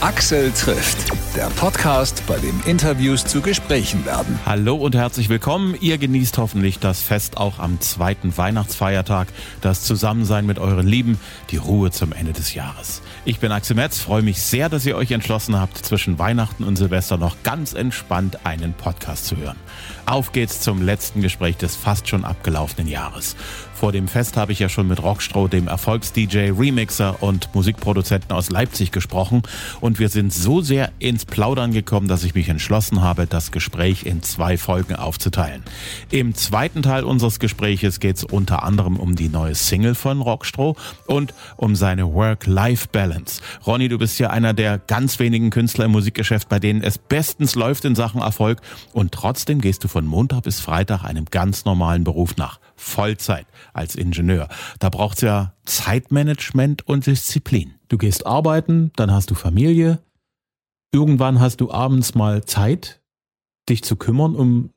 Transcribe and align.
Axel 0.00 0.52
trifft, 0.52 1.10
der 1.38 1.50
Podcast, 1.50 2.24
bei 2.26 2.36
dem 2.38 2.60
Interviews 2.66 3.24
zu 3.24 3.40
Gesprächen 3.40 4.04
werden. 4.04 4.40
Hallo 4.44 4.74
und 4.74 4.96
herzlich 4.96 5.28
willkommen. 5.28 5.76
Ihr 5.80 5.96
genießt 5.96 6.36
hoffentlich 6.36 6.80
das 6.80 7.00
Fest 7.00 7.36
auch 7.36 7.60
am 7.60 7.80
zweiten 7.80 8.36
Weihnachtsfeiertag, 8.36 9.28
das 9.60 9.84
Zusammensein 9.84 10.46
mit 10.46 10.58
euren 10.58 10.88
Lieben, 10.88 11.16
die 11.52 11.56
Ruhe 11.56 11.92
zum 11.92 12.12
Ende 12.12 12.32
des 12.32 12.54
Jahres. 12.54 13.02
Ich 13.24 13.38
bin 13.38 13.52
Axel 13.52 13.76
Metz, 13.76 14.00
freue 14.00 14.22
mich 14.22 14.42
sehr, 14.42 14.68
dass 14.68 14.84
ihr 14.84 14.96
euch 14.96 15.12
entschlossen 15.12 15.54
habt, 15.54 15.78
zwischen 15.78 16.18
Weihnachten 16.18 16.64
und 16.64 16.74
Silvester 16.74 17.18
noch 17.18 17.36
ganz 17.44 17.72
entspannt 17.72 18.44
einen 18.44 18.72
Podcast 18.72 19.26
zu 19.26 19.36
hören. 19.36 19.58
Auf 20.06 20.32
geht's 20.32 20.60
zum 20.60 20.82
letzten 20.82 21.20
Gespräch 21.20 21.56
des 21.56 21.76
fast 21.76 22.08
schon 22.08 22.24
abgelaufenen 22.24 22.88
Jahres. 22.88 23.36
Vor 23.74 23.92
dem 23.92 24.08
Fest 24.08 24.36
habe 24.36 24.50
ich 24.50 24.58
ja 24.58 24.68
schon 24.68 24.88
mit 24.88 25.00
Rockstroh, 25.00 25.46
dem 25.46 25.68
Erfolgs-DJ, 25.68 26.50
Remixer 26.50 27.22
und 27.22 27.54
Musikproduzenten 27.54 28.32
aus 28.32 28.50
Leipzig 28.50 28.90
gesprochen 28.90 29.44
und 29.80 30.00
wir 30.00 30.08
sind 30.08 30.32
so 30.32 30.60
sehr 30.62 30.90
ins 30.98 31.27
Plaudern 31.28 31.72
gekommen, 31.72 32.08
dass 32.08 32.24
ich 32.24 32.34
mich 32.34 32.48
entschlossen 32.48 33.00
habe, 33.00 33.26
das 33.26 33.52
Gespräch 33.52 34.04
in 34.04 34.22
zwei 34.22 34.58
Folgen 34.58 34.96
aufzuteilen. 34.96 35.62
Im 36.10 36.34
zweiten 36.34 36.82
Teil 36.82 37.04
unseres 37.04 37.38
Gespräches 37.38 38.00
geht 38.00 38.16
es 38.16 38.24
unter 38.24 38.64
anderem 38.64 38.96
um 38.96 39.14
die 39.14 39.28
neue 39.28 39.54
Single 39.54 39.94
von 39.94 40.20
Rockstroh 40.20 40.74
und 41.06 41.34
um 41.56 41.76
seine 41.76 42.12
Work-Life-Balance. 42.12 43.40
Ronny, 43.66 43.88
du 43.88 43.98
bist 43.98 44.18
ja 44.18 44.30
einer 44.30 44.54
der 44.54 44.78
ganz 44.78 45.18
wenigen 45.18 45.50
Künstler 45.50 45.84
im 45.84 45.92
Musikgeschäft, 45.92 46.48
bei 46.48 46.58
denen 46.58 46.82
es 46.82 46.98
bestens 46.98 47.54
läuft 47.54 47.84
in 47.84 47.94
Sachen 47.94 48.20
Erfolg 48.20 48.60
und 48.92 49.12
trotzdem 49.12 49.60
gehst 49.60 49.84
du 49.84 49.88
von 49.88 50.06
Montag 50.06 50.42
bis 50.42 50.60
Freitag 50.60 51.04
einem 51.04 51.26
ganz 51.26 51.64
normalen 51.64 52.04
Beruf 52.04 52.36
nach. 52.36 52.58
Vollzeit 52.74 53.46
als 53.72 53.94
Ingenieur. 53.94 54.48
Da 54.78 54.88
braucht's 54.88 55.20
ja 55.20 55.52
Zeitmanagement 55.64 56.86
und 56.86 57.06
Disziplin. 57.06 57.74
Du 57.88 57.98
gehst 57.98 58.26
arbeiten, 58.26 58.92
dann 58.96 59.12
hast 59.12 59.30
du 59.30 59.34
Familie. 59.34 59.98
Irgendwann 60.92 61.40
hast 61.40 61.60
du 61.60 61.70
abends 61.70 62.14
mal 62.14 62.44
Zeit, 62.44 63.00
dich 63.68 63.84
zu 63.84 63.96
kümmern 63.96 64.34
um 64.34 64.70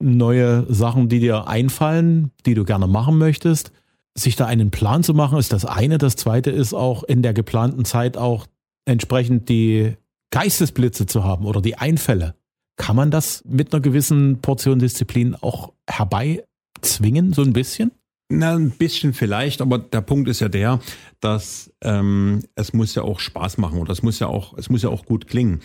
neue 0.00 0.72
Sachen, 0.72 1.08
die 1.08 1.20
dir 1.20 1.48
einfallen, 1.48 2.30
die 2.46 2.54
du 2.54 2.64
gerne 2.64 2.86
machen 2.86 3.18
möchtest. 3.18 3.72
Sich 4.14 4.36
da 4.36 4.46
einen 4.46 4.70
Plan 4.70 5.02
zu 5.02 5.14
machen, 5.14 5.38
ist 5.38 5.52
das 5.52 5.64
eine. 5.64 5.98
Das 5.98 6.16
zweite 6.16 6.50
ist 6.50 6.74
auch 6.74 7.04
in 7.04 7.22
der 7.22 7.34
geplanten 7.34 7.84
Zeit 7.84 8.16
auch 8.16 8.46
entsprechend 8.84 9.48
die 9.48 9.96
Geistesblitze 10.30 11.06
zu 11.06 11.24
haben 11.24 11.44
oder 11.44 11.60
die 11.60 11.76
Einfälle. 11.76 12.34
Kann 12.76 12.96
man 12.96 13.10
das 13.10 13.44
mit 13.44 13.72
einer 13.72 13.80
gewissen 13.80 14.40
Portion 14.40 14.78
Disziplin 14.78 15.34
auch 15.34 15.72
herbeizwingen, 15.88 17.32
so 17.32 17.42
ein 17.42 17.52
bisschen? 17.52 17.92
Na, 18.30 18.54
ein 18.54 18.70
bisschen 18.70 19.14
vielleicht, 19.14 19.62
aber 19.62 19.78
der 19.78 20.02
Punkt 20.02 20.28
ist 20.28 20.40
ja 20.40 20.48
der, 20.48 20.80
dass 21.20 21.72
ähm, 21.80 22.44
es 22.56 22.74
muss 22.74 22.94
ja 22.94 23.02
auch 23.02 23.20
Spaß 23.20 23.56
machen 23.56 23.78
oder 23.78 23.92
es 23.92 24.02
muss 24.02 24.18
ja 24.18 24.26
auch, 24.26 24.56
es 24.58 24.68
muss 24.68 24.82
ja 24.82 24.90
auch 24.90 25.06
gut 25.06 25.26
klingen. 25.26 25.60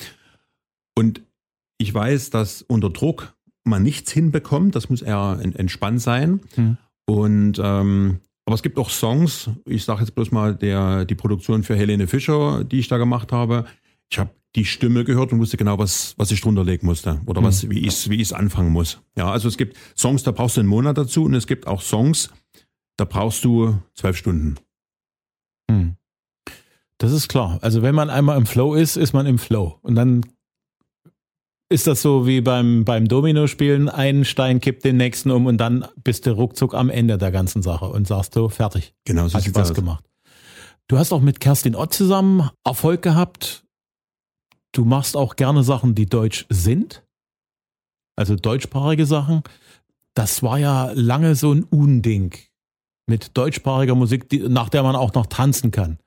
Und 0.95 1.21
ich 1.77 1.93
weiß, 1.93 2.29
dass 2.29 2.61
unter 2.61 2.89
Druck 2.89 3.35
man 3.65 3.83
nichts 3.83 4.11
hinbekommt, 4.11 4.75
das 4.75 4.89
muss 4.89 5.01
eher 5.01 5.39
entspannt 5.41 6.01
sein. 6.01 6.39
Mhm. 6.55 6.77
Und 7.05 7.59
ähm, 7.61 8.19
aber 8.45 8.55
es 8.55 8.63
gibt 8.63 8.77
auch 8.77 8.89
Songs, 8.89 9.49
ich 9.65 9.85
sage 9.85 10.01
jetzt 10.01 10.15
bloß 10.15 10.31
mal 10.31 10.55
der, 10.55 11.05
die 11.05 11.15
Produktion 11.15 11.63
für 11.63 11.75
Helene 11.75 12.07
Fischer, 12.07 12.63
die 12.63 12.79
ich 12.79 12.89
da 12.89 12.97
gemacht 12.97 13.31
habe. 13.31 13.65
Ich 14.13 14.19
habe 14.19 14.29
die 14.55 14.65
Stimme 14.65 15.05
gehört 15.05 15.33
und 15.33 15.39
wusste 15.39 15.57
genau, 15.57 15.79
was, 15.79 16.13
was 16.17 16.29
ich 16.29 16.39
drunter 16.39 16.63
legen 16.63 16.85
musste 16.85 17.19
oder 17.25 17.41
mhm. 17.41 17.45
was, 17.45 17.67
wie 17.67 17.79
ich 17.79 17.87
es 17.87 18.09
wie 18.11 18.21
ich's 18.21 18.31
anfangen 18.31 18.71
muss. 18.71 19.01
Ja, 19.17 19.31
also 19.31 19.47
es 19.47 19.57
gibt 19.57 19.75
Songs, 19.97 20.21
da 20.21 20.29
brauchst 20.29 20.55
du 20.55 20.61
einen 20.61 20.69
Monat 20.69 20.99
dazu 20.99 21.23
und 21.23 21.33
es 21.33 21.47
gibt 21.47 21.65
auch 21.65 21.81
Songs, 21.81 22.29
da 22.95 23.05
brauchst 23.05 23.43
du 23.43 23.79
zwölf 23.95 24.15
Stunden. 24.15 24.57
Hm. 25.67 25.95
Das 26.99 27.11
ist 27.11 27.27
klar. 27.27 27.57
Also 27.63 27.81
wenn 27.81 27.95
man 27.95 28.11
einmal 28.11 28.37
im 28.37 28.45
Flow 28.45 28.75
ist, 28.75 28.97
ist 28.97 29.13
man 29.13 29.25
im 29.25 29.39
Flow. 29.39 29.79
Und 29.81 29.95
dann 29.95 30.23
ist 31.69 31.87
das 31.87 32.03
so 32.03 32.27
wie 32.27 32.41
beim, 32.41 32.85
beim 32.85 33.07
Domino-Spielen, 33.07 33.89
ein 33.89 34.25
Stein 34.25 34.59
kippt 34.61 34.85
den 34.85 34.97
nächsten 34.97 35.31
um 35.31 35.47
und 35.47 35.57
dann 35.57 35.87
bist 36.03 36.27
du 36.27 36.33
ruckzuck 36.33 36.75
am 36.75 36.91
Ende 36.91 37.17
der 37.17 37.31
ganzen 37.31 37.63
Sache 37.63 37.85
und 37.85 38.07
sagst 38.07 38.35
du, 38.35 38.47
fertig. 38.49 38.93
Genau, 39.05 39.27
so 39.27 39.39
Hat 39.39 39.43
Spaß 39.43 39.71
aus. 39.71 39.75
gemacht. 39.75 40.05
Du 40.87 40.99
hast 40.99 41.11
auch 41.11 41.21
mit 41.21 41.39
Kerstin 41.39 41.75
Ott 41.75 41.95
zusammen 41.95 42.51
Erfolg 42.63 43.01
gehabt. 43.01 43.63
Du 44.73 44.85
machst 44.85 45.15
auch 45.15 45.35
gerne 45.35 45.63
Sachen, 45.63 45.95
die 45.95 46.07
deutsch 46.07 46.45
sind. 46.49 47.03
Also 48.15 48.35
deutschsprachige 48.35 49.05
Sachen. 49.05 49.43
Das 50.15 50.43
war 50.43 50.59
ja 50.59 50.91
lange 50.93 51.35
so 51.35 51.53
ein 51.53 51.63
Unding 51.63 52.35
mit 53.07 53.37
deutschsprachiger 53.37 53.95
Musik, 53.95 54.29
die, 54.29 54.39
nach 54.39 54.69
der 54.69 54.83
man 54.83 54.95
auch 54.95 55.13
noch 55.13 55.27
tanzen 55.27 55.71
kann. 55.71 55.99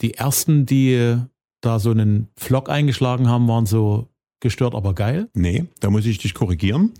Die 0.00 0.14
ersten, 0.14 0.66
die 0.66 1.16
da 1.60 1.78
so 1.78 1.90
einen 1.90 2.28
Vlog 2.36 2.68
eingeschlagen 2.68 3.28
haben, 3.28 3.48
waren 3.48 3.66
so 3.66 4.08
gestört, 4.40 4.74
aber 4.74 4.94
geil. 4.94 5.28
Nee, 5.34 5.64
da 5.80 5.90
muss 5.90 6.06
ich 6.06 6.18
dich 6.18 6.34
korrigieren. 6.34 6.92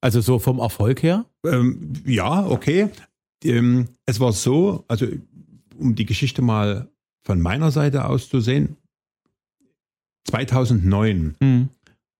Also 0.00 0.20
so 0.20 0.38
vom 0.38 0.58
Erfolg 0.58 1.02
her? 1.02 1.26
Ähm, 1.44 1.94
ja, 2.04 2.46
okay. 2.46 2.88
Ähm, 3.44 3.88
es 4.06 4.20
war 4.20 4.32
so, 4.32 4.84
also 4.86 5.06
um 5.78 5.94
die 5.94 6.06
Geschichte 6.06 6.42
mal 6.42 6.88
von 7.22 7.40
meiner 7.40 7.70
Seite 7.70 8.06
aus 8.06 8.28
zu 8.28 8.40
sehen, 8.40 8.76
2009 10.24 11.36
mhm. 11.40 11.68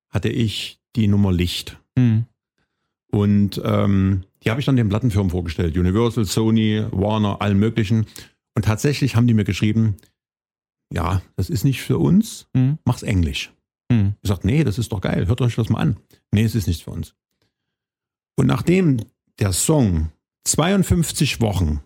hatte 0.09 0.29
ich 0.29 0.81
die 0.97 1.09
Nummer 1.09 1.33
Licht. 1.33 1.79
Mhm. 1.97 2.27
Und 3.11 3.61
ähm, 3.65 4.25
die 4.43 4.51
habe 4.51 4.61
ich 4.61 4.67
dann 4.67 4.77
den 4.77 4.89
Plattenfirmen 4.89 5.31
vorgestellt. 5.31 5.77
Universal, 5.77 6.25
Sony, 6.25 6.85
Warner, 6.93 7.41
allen 7.41 7.59
möglichen. 7.59 8.07
Und 8.55 8.65
tatsächlich 8.65 9.17
haben 9.17 9.27
die 9.27 9.35
mir 9.35 9.45
geschrieben, 9.45 9.97
ja, 10.93 11.23
das 11.37 11.51
ist 11.51 11.65
nicht 11.65 11.83
für 11.83 11.99
uns, 11.99 12.49
mhm. 12.55 12.79
mach's 12.85 13.03
Englisch. 13.03 13.53
Mhm. 13.91 14.15
Ich 14.23 14.29
sage, 14.29 14.47
nee, 14.47 14.65
das 14.65 14.79
ist 14.79 14.93
doch 14.93 15.01
geil, 15.01 15.27
hört 15.27 15.41
euch 15.41 15.57
das 15.57 15.69
mal 15.69 15.81
an. 15.81 15.97
Nee, 16.33 16.45
es 16.45 16.55
ist 16.55 16.67
nicht 16.67 16.85
für 16.85 16.91
uns. 16.91 17.15
Und 18.37 18.47
nachdem 18.47 19.05
der 19.39 19.53
Song 19.53 20.11
52 20.45 21.41
Wochen 21.41 21.81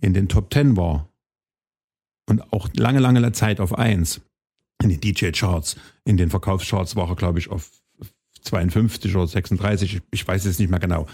in 0.00 0.14
den 0.14 0.28
Top 0.28 0.52
10 0.52 0.76
war 0.76 1.08
und 2.28 2.52
auch 2.52 2.68
lange, 2.74 3.00
lange 3.00 3.32
Zeit 3.32 3.60
auf 3.60 3.76
1 3.76 4.20
in 4.82 4.90
den 4.90 5.00
DJ-Charts, 5.00 5.76
in 6.04 6.16
den 6.16 6.30
Verkaufscharts 6.30 6.96
war 6.96 7.08
er, 7.08 7.16
glaube 7.16 7.38
ich, 7.38 7.50
auf 7.50 7.70
52 8.42 9.14
oder 9.16 9.26
36, 9.26 10.00
ich 10.10 10.26
weiß 10.26 10.44
es 10.44 10.58
nicht 10.58 10.70
mehr 10.70 10.78
genau. 10.78 11.06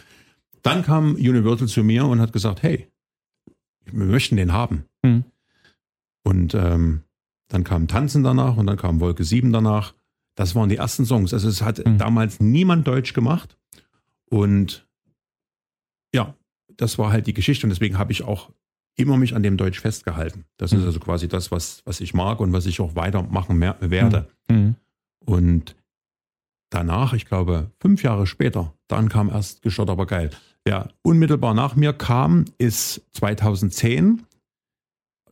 Dann 0.62 0.82
kam 0.82 1.14
Universal 1.14 1.68
zu 1.68 1.82
mir 1.82 2.04
und 2.06 2.20
hat 2.20 2.32
gesagt, 2.32 2.62
hey, 2.62 2.88
wir 3.84 4.06
möchten 4.06 4.36
den 4.36 4.52
haben. 4.52 4.84
Mhm. 5.02 5.24
Und 6.22 6.54
ähm, 6.54 7.02
dann 7.48 7.64
kam 7.64 7.86
Tanzen 7.86 8.22
danach 8.22 8.56
und 8.56 8.66
dann 8.66 8.76
kam 8.76 9.00
Wolke 9.00 9.24
7 9.24 9.52
danach. 9.52 9.94
Das 10.34 10.54
waren 10.54 10.68
die 10.68 10.76
ersten 10.76 11.04
Songs. 11.04 11.32
Also 11.32 11.48
es 11.48 11.62
hat 11.62 11.84
mhm. 11.84 11.98
damals 11.98 12.40
niemand 12.40 12.86
Deutsch 12.86 13.12
gemacht. 13.12 13.58
Und 14.26 14.88
ja, 16.14 16.34
das 16.76 16.98
war 16.98 17.12
halt 17.12 17.26
die 17.26 17.34
Geschichte. 17.34 17.66
Und 17.66 17.70
deswegen 17.70 17.98
habe 17.98 18.12
ich 18.12 18.22
auch 18.22 18.50
immer 18.96 19.16
mich 19.16 19.34
an 19.34 19.42
dem 19.42 19.56
Deutsch 19.56 19.80
festgehalten. 19.80 20.44
Das 20.56 20.72
mhm. 20.72 20.80
ist 20.80 20.84
also 20.86 21.00
quasi 21.00 21.28
das, 21.28 21.50
was, 21.50 21.82
was 21.84 22.00
ich 22.00 22.14
mag 22.14 22.40
und 22.40 22.52
was 22.52 22.66
ich 22.66 22.80
auch 22.80 22.94
weitermachen 22.94 23.60
werde. 23.60 24.28
Mhm. 24.48 24.76
Und 25.24 25.76
danach, 26.70 27.12
ich 27.12 27.26
glaube 27.26 27.70
fünf 27.80 28.02
Jahre 28.02 28.26
später, 28.26 28.74
dann 28.88 29.08
kam 29.08 29.30
erst 29.30 29.62
Gestört 29.62 29.90
aber 29.90 30.06
geil. 30.06 30.30
Der 30.66 30.90
unmittelbar 31.02 31.54
nach 31.54 31.76
mir 31.76 31.92
kam, 31.92 32.46
ist 32.58 33.02
2010. 33.12 34.22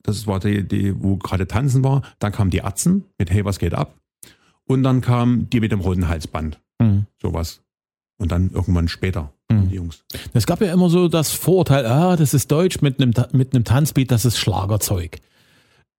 Das 0.02 0.26
war 0.26 0.40
die, 0.40 0.66
die 0.66 1.00
wo 1.00 1.16
gerade 1.16 1.46
Tanzen 1.46 1.84
war. 1.84 2.02
Dann 2.18 2.32
kam 2.32 2.50
die 2.50 2.62
Atzen 2.62 3.04
mit 3.18 3.30
Hey, 3.30 3.44
was 3.44 3.58
geht 3.58 3.74
ab? 3.74 3.96
Und 4.64 4.82
dann 4.82 5.00
kam 5.00 5.48
die 5.50 5.60
mit 5.60 5.72
dem 5.72 5.80
roten 5.80 6.08
Halsband. 6.08 6.60
Mhm. 6.80 7.06
Sowas. 7.20 7.62
Und 8.18 8.30
dann 8.32 8.50
irgendwann 8.50 8.88
später, 8.88 9.32
mhm. 9.52 9.68
die 9.68 9.76
Jungs. 9.76 10.04
Es 10.32 10.46
gab 10.46 10.60
ja 10.60 10.72
immer 10.72 10.90
so 10.90 11.08
das 11.08 11.32
Vorurteil, 11.32 11.86
ah, 11.86 12.16
das 12.16 12.34
ist 12.34 12.50
Deutsch 12.50 12.80
mit 12.80 13.00
einem, 13.00 13.12
mit 13.32 13.54
einem 13.54 13.64
Tanzbeat, 13.64 14.10
das 14.10 14.24
ist 14.24 14.38
Schlagerzeug. 14.38 15.18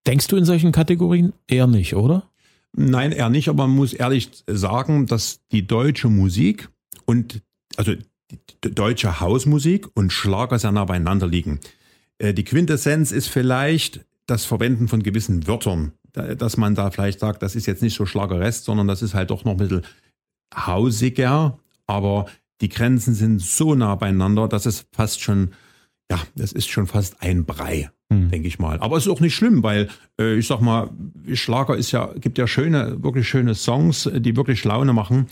Denkst 0.06 0.28
du 0.28 0.36
in 0.36 0.46
solchen 0.46 0.72
Kategorien 0.72 1.34
eher 1.48 1.68
nicht, 1.68 1.96
oder? 1.96 2.30
Nein, 2.76 3.12
eher 3.12 3.30
nicht, 3.30 3.50
aber 3.50 3.68
man 3.68 3.76
muss 3.76 3.94
ehrlich 3.94 4.30
sagen, 4.48 5.06
dass 5.06 5.42
die 5.52 5.66
deutsche 5.66 6.10
Musik 6.10 6.70
und 7.06 7.42
also 7.78 7.94
die 8.64 8.76
deutsche 8.76 9.20
Hausmusik 9.20 9.88
und 9.96 10.12
Schlager 10.12 10.58
sehr 10.58 10.72
nah 10.72 10.86
beieinander 10.86 11.28
liegen. 11.28 11.60
Äh, 12.18 12.34
die 12.34 12.44
Quintessenz 12.44 13.12
ist 13.12 13.28
vielleicht 13.28 14.06
das 14.26 14.46
Verwenden 14.46 14.88
von 14.88 15.04
gewissen 15.04 15.48
Wörtern, 15.48 15.94
dass 16.14 16.58
man 16.58 16.76
da 16.76 16.92
vielleicht 16.92 17.20
sagt, 17.20 17.44
das 17.44 17.56
ist 17.56 17.66
jetzt 17.66 17.82
nicht 17.82 17.96
so 17.96 18.06
Schlagerest, 18.06 18.66
sondern 18.66 18.88
das 18.88 19.02
ist 19.02 19.14
halt 19.14 19.32
doch 19.32 19.44
noch 19.44 19.54
ein 19.54 19.58
bisschen 19.58 19.82
hausiger, 20.56 21.60
aber 21.88 22.28
die 22.64 22.70
Grenzen 22.70 23.14
sind 23.14 23.42
so 23.42 23.76
nah 23.76 23.94
beieinander, 23.94 24.48
dass 24.48 24.66
es 24.66 24.88
fast 24.92 25.22
schon, 25.22 25.52
ja, 26.10 26.20
das 26.36 26.52
ist 26.52 26.70
schon 26.70 26.88
fast 26.88 27.22
ein 27.22 27.46
Brei 27.46 27.92
hm. 28.14 28.30
denke 28.30 28.48
ich 28.48 28.60
mal. 28.60 28.80
Aber 28.80 28.98
es 28.98 29.06
ist 29.06 29.12
auch 29.12 29.20
nicht 29.20 29.36
schlimm, 29.36 29.64
weil 29.64 29.90
äh, 30.20 30.38
ich 30.38 30.48
sag 30.48 30.62
mal, 30.62 30.90
Schlager 31.34 31.76
ist 31.76 31.92
ja, 31.92 32.12
gibt 32.16 32.38
ja 32.38 32.48
schöne, 32.48 33.04
wirklich 33.04 33.28
schöne 33.28 33.56
Songs, 33.56 34.10
die 34.14 34.36
wirklich 34.36 34.64
Laune 34.64 34.94
machen. 34.94 35.28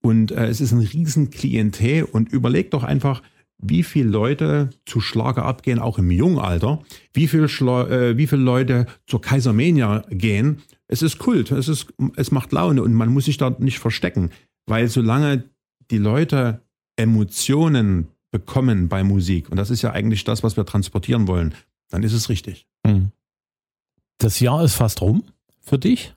Und 0.00 0.32
äh, 0.32 0.46
es 0.46 0.60
ist 0.60 0.72
ein 0.72 0.80
riesen 0.80 1.30
Klientel 1.30 2.04
und 2.04 2.30
überleg 2.30 2.70
doch 2.70 2.84
einfach, 2.84 3.22
wie 3.58 3.82
viele 3.82 4.10
Leute 4.10 4.70
zu 4.84 5.00
Schlager 5.00 5.44
abgehen, 5.44 5.78
auch 5.78 5.98
im 5.98 6.10
jungen 6.10 6.38
Alter, 6.38 6.82
wie 7.14 7.28
viele, 7.28 7.46
äh, 7.46 8.16
wie 8.18 8.26
viele 8.26 8.42
Leute 8.42 8.86
zur 9.06 9.22
Kaisermania 9.22 10.04
gehen. 10.10 10.62
Es 10.88 11.02
ist 11.02 11.18
Kult, 11.18 11.50
es, 11.50 11.68
ist, 11.68 11.94
es 12.16 12.30
macht 12.30 12.52
Laune 12.52 12.82
und 12.82 12.92
man 12.92 13.08
muss 13.08 13.24
sich 13.24 13.38
da 13.38 13.50
nicht 13.58 13.78
verstecken, 13.78 14.30
weil 14.66 14.88
solange 14.88 15.44
die 15.90 15.98
Leute 15.98 16.62
Emotionen 16.96 18.08
bekommen 18.30 18.88
bei 18.88 19.04
Musik, 19.04 19.48
und 19.50 19.56
das 19.56 19.70
ist 19.70 19.82
ja 19.82 19.92
eigentlich 19.92 20.24
das, 20.24 20.42
was 20.42 20.56
wir 20.56 20.66
transportieren 20.66 21.28
wollen, 21.28 21.54
dann 21.90 22.02
ist 22.02 22.12
es 22.12 22.28
richtig. 22.28 22.66
Hm. 22.86 23.12
Das 24.18 24.40
Jahr 24.40 24.64
ist 24.64 24.74
fast 24.74 25.00
rum 25.02 25.24
für 25.60 25.78
dich. 25.78 26.14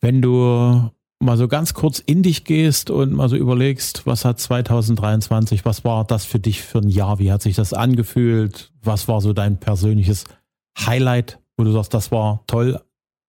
Wenn 0.00 0.22
du 0.22 0.90
mal 1.20 1.36
so 1.36 1.48
ganz 1.48 1.74
kurz 1.74 1.98
in 1.98 2.22
dich 2.22 2.44
gehst 2.44 2.90
und 2.90 3.12
mal 3.12 3.28
so 3.28 3.36
überlegst, 3.36 4.06
was 4.06 4.24
hat 4.24 4.38
2023, 4.38 5.64
was 5.64 5.84
war 5.84 6.04
das 6.04 6.24
für 6.24 6.38
dich 6.38 6.62
für 6.62 6.78
ein 6.78 6.88
Jahr? 6.88 7.18
Wie 7.18 7.32
hat 7.32 7.42
sich 7.42 7.56
das 7.56 7.72
angefühlt? 7.72 8.72
Was 8.82 9.08
war 9.08 9.20
so 9.20 9.32
dein 9.32 9.58
persönliches 9.58 10.24
Highlight, 10.78 11.40
wo 11.56 11.64
du 11.64 11.72
sagst, 11.72 11.92
das 11.94 12.12
war 12.12 12.44
toll, 12.46 12.80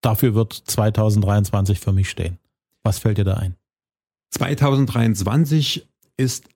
dafür 0.01 0.35
wird 0.35 0.53
2023 0.53 1.79
für 1.79 1.91
mich 1.91 2.09
stehen? 2.09 2.37
Was 2.83 2.99
fällt 2.99 3.17
dir 3.17 3.25
da 3.25 3.35
ein? 3.35 3.55
2023 4.31 5.87
ist 6.17 6.47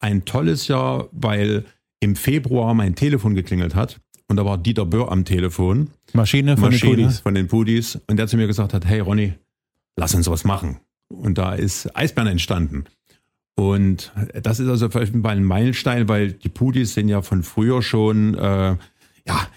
ein 0.00 0.24
tolles 0.24 0.68
Jahr, 0.68 1.08
weil 1.12 1.64
im 2.00 2.16
Februar 2.16 2.74
mein 2.74 2.94
Telefon 2.94 3.34
geklingelt 3.34 3.74
hat 3.74 4.00
und 4.28 4.36
da 4.36 4.44
war 4.44 4.58
Dieter 4.58 4.86
Böhr 4.86 5.10
am 5.10 5.24
Telefon. 5.24 5.90
Maschine 6.12 6.56
von 6.56 6.70
Maschine 6.70 6.96
den 6.96 7.04
Pudis. 7.04 7.20
Von 7.20 7.34
den 7.34 7.48
Pudis. 7.48 7.98
Und 8.06 8.16
der 8.16 8.26
zu 8.26 8.36
mir 8.36 8.46
gesagt 8.46 8.74
hat, 8.74 8.84
hey 8.84 9.00
Ronny, 9.00 9.34
lass 9.96 10.14
uns 10.14 10.28
was 10.28 10.44
machen. 10.44 10.78
Und 11.08 11.38
da 11.38 11.54
ist 11.54 11.96
Eisbären 11.96 12.28
entstanden. 12.28 12.84
Und 13.54 14.12
das 14.42 14.60
ist 14.60 14.68
also 14.68 14.90
vielleicht 14.90 15.14
ein 15.14 15.44
Meilenstein, 15.44 16.08
weil 16.08 16.32
die 16.32 16.48
Pudis 16.48 16.94
sind 16.94 17.08
ja 17.08 17.22
von 17.22 17.42
früher 17.42 17.82
schon, 17.82 18.34
äh, 18.34 18.76
ja, 19.26 19.48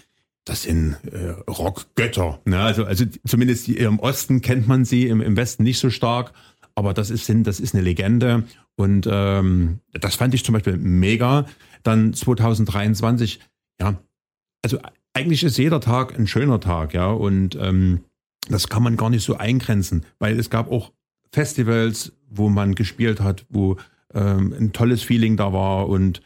das 0.44 0.62
sind 0.62 0.96
äh, 1.12 1.30
Rockgötter. 1.50 2.40
Ne? 2.46 2.58
Also, 2.58 2.84
also 2.84 3.04
zumindest 3.26 3.68
im 3.68 3.98
Osten 3.98 4.40
kennt 4.40 4.66
man 4.68 4.84
sie, 4.84 5.06
im, 5.06 5.20
im 5.20 5.36
Westen 5.36 5.64
nicht 5.64 5.78
so 5.78 5.90
stark. 5.90 6.32
Aber 6.80 6.94
das 6.94 7.10
ist, 7.10 7.30
das 7.30 7.60
ist 7.60 7.74
eine 7.74 7.84
Legende. 7.84 8.44
Und 8.74 9.06
ähm, 9.06 9.80
das 9.92 10.14
fand 10.14 10.32
ich 10.32 10.46
zum 10.46 10.54
Beispiel 10.54 10.78
mega. 10.78 11.44
Dann 11.82 12.14
2023, 12.14 13.38
ja, 13.78 13.98
also 14.64 14.78
eigentlich 15.12 15.44
ist 15.44 15.58
jeder 15.58 15.82
Tag 15.82 16.18
ein 16.18 16.26
schöner 16.26 16.58
Tag, 16.58 16.94
ja. 16.94 17.10
Und 17.10 17.54
ähm, 17.60 18.00
das 18.48 18.70
kann 18.70 18.82
man 18.82 18.96
gar 18.96 19.10
nicht 19.10 19.22
so 19.22 19.36
eingrenzen, 19.36 20.06
weil 20.18 20.40
es 20.40 20.48
gab 20.48 20.72
auch 20.72 20.90
Festivals, 21.30 22.14
wo 22.30 22.48
man 22.48 22.74
gespielt 22.74 23.20
hat, 23.20 23.44
wo 23.50 23.76
ähm, 24.14 24.54
ein 24.58 24.72
tolles 24.72 25.02
Feeling 25.02 25.36
da 25.36 25.52
war 25.52 25.86
und 25.86 26.22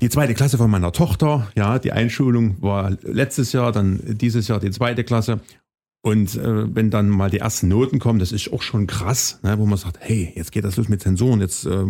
die 0.00 0.08
zweite 0.08 0.34
Klasse 0.34 0.58
von 0.58 0.72
meiner 0.72 0.90
Tochter, 0.90 1.52
ja, 1.54 1.78
die 1.78 1.92
Einschulung 1.92 2.60
war 2.60 2.96
letztes 3.02 3.52
Jahr, 3.52 3.70
dann 3.70 4.00
dieses 4.04 4.48
Jahr 4.48 4.58
die 4.58 4.72
zweite 4.72 5.04
Klasse. 5.04 5.38
Und 6.00 6.36
äh, 6.36 6.74
wenn 6.74 6.90
dann 6.90 7.08
mal 7.08 7.30
die 7.30 7.38
ersten 7.38 7.68
Noten 7.68 7.98
kommen, 7.98 8.18
das 8.18 8.32
ist 8.32 8.52
auch 8.52 8.62
schon 8.62 8.86
krass, 8.86 9.40
ne, 9.42 9.58
wo 9.58 9.66
man 9.66 9.78
sagt, 9.78 9.98
hey, 10.00 10.32
jetzt 10.36 10.52
geht 10.52 10.64
das 10.64 10.76
los 10.76 10.88
mit 10.88 11.02
Sensoren, 11.02 11.40
jetzt, 11.40 11.66
äh, 11.66 11.86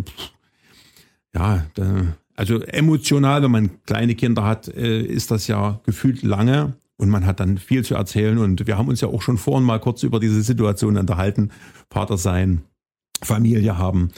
ja, 1.35 1.67
da, 1.75 2.17
also 2.35 2.61
emotional, 2.61 3.43
wenn 3.43 3.51
man 3.51 3.85
kleine 3.85 4.15
Kinder 4.15 4.45
hat, 4.45 4.69
äh, 4.69 5.03
ist 5.03 5.31
das 5.31 5.47
ja 5.47 5.81
gefühlt 5.85 6.23
lange 6.23 6.75
und 6.97 7.09
man 7.09 7.27
hat 7.27 7.41
dann 7.41 7.59
viel 7.59 7.85
zu 7.85 7.95
erzählen. 7.95 8.39
Und 8.39 8.67
wir 8.67 8.77
haben 8.77 8.89
uns 8.89 9.01
ja 9.01 9.09
auch 9.09 9.23
schon 9.23 9.39
vorhin 9.39 9.65
mal 9.65 9.81
kurz 9.81 10.03
über 10.03 10.21
diese 10.21 10.43
Situation 10.43 10.97
unterhalten. 10.97 11.51
Vater 11.91 12.19
sein, 12.19 12.63
Familie 13.23 13.79
haben. 13.79 14.11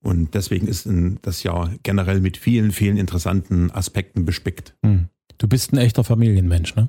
Und 0.00 0.34
deswegen 0.34 0.68
ist 0.68 0.88
das 1.22 1.42
Jahr 1.42 1.70
generell 1.82 2.20
mit 2.20 2.36
vielen, 2.36 2.72
vielen 2.72 2.96
interessanten 2.96 3.70
Aspekten 3.70 4.24
bespickt. 4.24 4.74
Hm. 4.84 5.08
Du 5.38 5.48
bist 5.48 5.72
ein 5.72 5.78
echter 5.78 6.04
Familienmensch, 6.04 6.76
ne? 6.76 6.88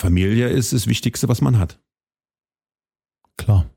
Familie 0.00 0.48
ist 0.48 0.72
das 0.72 0.86
Wichtigste, 0.86 1.28
was 1.28 1.40
man 1.40 1.58
hat. 1.58 1.80
Klar. 3.36 3.70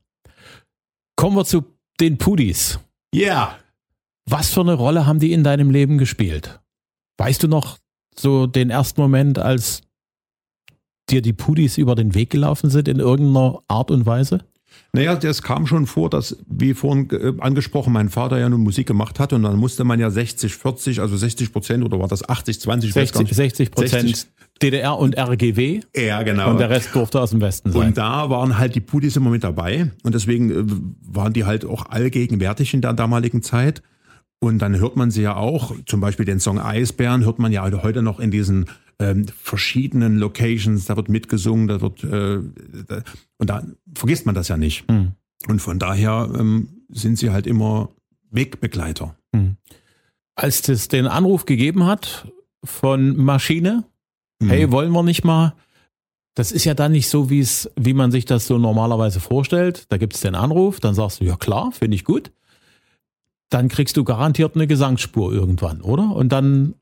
Kommen 1.16 1.36
wir 1.36 1.44
zu 1.44 1.64
den 2.00 2.18
Pudis. 2.18 2.78
Ja. 3.12 3.26
Yeah. 3.26 3.58
Was 4.30 4.50
für 4.50 4.60
eine 4.60 4.74
Rolle 4.74 5.06
haben 5.06 5.20
die 5.20 5.32
in 5.32 5.42
deinem 5.42 5.70
Leben 5.70 5.96
gespielt? 5.96 6.60
Weißt 7.16 7.42
du 7.42 7.48
noch 7.48 7.78
so 8.14 8.46
den 8.46 8.70
ersten 8.70 9.00
Moment, 9.00 9.38
als 9.38 9.82
dir 11.08 11.22
die 11.22 11.32
Pudis 11.32 11.78
über 11.78 11.94
den 11.94 12.14
Weg 12.14 12.30
gelaufen 12.30 12.68
sind 12.68 12.88
in 12.88 12.98
irgendeiner 12.98 13.62
Art 13.68 13.90
und 13.90 14.04
Weise? 14.04 14.44
Naja, 14.92 15.16
das 15.16 15.42
kam 15.42 15.66
schon 15.66 15.86
vor, 15.86 16.08
dass, 16.08 16.38
wie 16.48 16.72
vorhin 16.74 17.08
äh, 17.10 17.32
angesprochen, 17.40 17.92
mein 17.92 18.08
Vater 18.08 18.38
ja 18.38 18.48
nun 18.48 18.62
Musik 18.62 18.86
gemacht 18.86 19.20
hat 19.20 19.32
und 19.32 19.42
dann 19.42 19.56
musste 19.56 19.84
man 19.84 20.00
ja 20.00 20.10
60, 20.10 20.54
40, 20.54 21.00
also 21.00 21.16
60 21.16 21.52
Prozent 21.52 21.84
oder 21.84 21.98
war 22.00 22.08
das 22.08 22.26
80, 22.26 22.60
20? 22.60 22.92
60, 22.92 23.28
60 23.28 23.70
Prozent 23.70 24.28
DDR 24.62 24.98
und 24.98 25.16
RGW. 25.16 25.80
Ja, 25.94 26.22
genau. 26.22 26.50
Und 26.50 26.58
der 26.58 26.70
Rest 26.70 26.94
durfte 26.94 27.20
aus 27.20 27.30
dem 27.30 27.40
Westen 27.40 27.70
sein. 27.70 27.88
Und 27.88 27.98
da 27.98 28.30
waren 28.30 28.58
halt 28.58 28.74
die 28.74 28.80
Pudis 28.80 29.14
immer 29.16 29.30
mit 29.30 29.44
dabei 29.44 29.90
und 30.02 30.14
deswegen 30.14 30.50
äh, 30.50 30.64
waren 31.02 31.32
die 31.32 31.44
halt 31.44 31.64
auch 31.64 31.86
allgegenwärtig 31.86 32.74
in 32.74 32.80
der 32.80 32.94
damaligen 32.94 33.42
Zeit. 33.42 33.82
Und 34.40 34.60
dann 34.60 34.78
hört 34.78 34.96
man 34.96 35.10
sie 35.10 35.22
ja 35.22 35.36
auch, 35.36 35.74
zum 35.86 36.00
Beispiel 36.00 36.24
den 36.24 36.38
Song 36.38 36.60
Eisbären, 36.60 37.24
hört 37.24 37.38
man 37.38 37.52
ja 37.52 37.70
heute 37.82 38.02
noch 38.02 38.20
in 38.20 38.30
diesen 38.30 38.66
ähm, 39.00 39.26
verschiedenen 39.42 40.18
Locations, 40.18 40.84
da 40.86 40.96
wird 40.96 41.08
mitgesungen, 41.08 41.68
da 41.68 41.80
wird 41.80 42.04
äh, 42.04 42.40
da, 42.86 43.02
und 43.38 43.50
da 43.50 43.64
vergisst 43.94 44.26
man 44.26 44.34
das 44.34 44.48
ja 44.48 44.56
nicht. 44.56 44.88
Mhm. 44.90 45.12
Und 45.48 45.60
von 45.60 45.78
daher 45.78 46.30
ähm, 46.38 46.84
sind 46.88 47.18
sie 47.18 47.30
halt 47.30 47.46
immer 47.46 47.90
Wegbegleiter. 48.30 49.16
Mhm. 49.32 49.56
Als 50.34 50.68
es 50.68 50.88
den 50.88 51.06
Anruf 51.06 51.44
gegeben 51.44 51.86
hat 51.86 52.28
von 52.64 53.16
Maschine, 53.16 53.84
mhm. 54.40 54.48
hey, 54.48 54.70
wollen 54.70 54.92
wir 54.92 55.02
nicht 55.02 55.24
mal? 55.24 55.54
Das 56.34 56.52
ist 56.52 56.64
ja 56.64 56.74
dann 56.74 56.92
nicht 56.92 57.08
so, 57.08 57.30
wie 57.30 57.40
es, 57.40 57.68
wie 57.74 57.94
man 57.94 58.12
sich 58.12 58.24
das 58.24 58.46
so 58.46 58.58
normalerweise 58.58 59.18
vorstellt. 59.18 59.86
Da 59.88 59.96
gibt 59.96 60.14
es 60.14 60.20
den 60.20 60.36
Anruf, 60.36 60.78
dann 60.78 60.94
sagst 60.94 61.20
du, 61.20 61.24
ja 61.24 61.36
klar, 61.36 61.72
finde 61.72 61.96
ich 61.96 62.04
gut. 62.04 62.30
Dann 63.50 63.68
kriegst 63.68 63.96
du 63.96 64.04
garantiert 64.04 64.54
eine 64.54 64.66
Gesangsspur 64.66 65.32
irgendwann, 65.32 65.80
oder? 65.80 66.14
Und 66.14 66.30
dann 66.30 66.74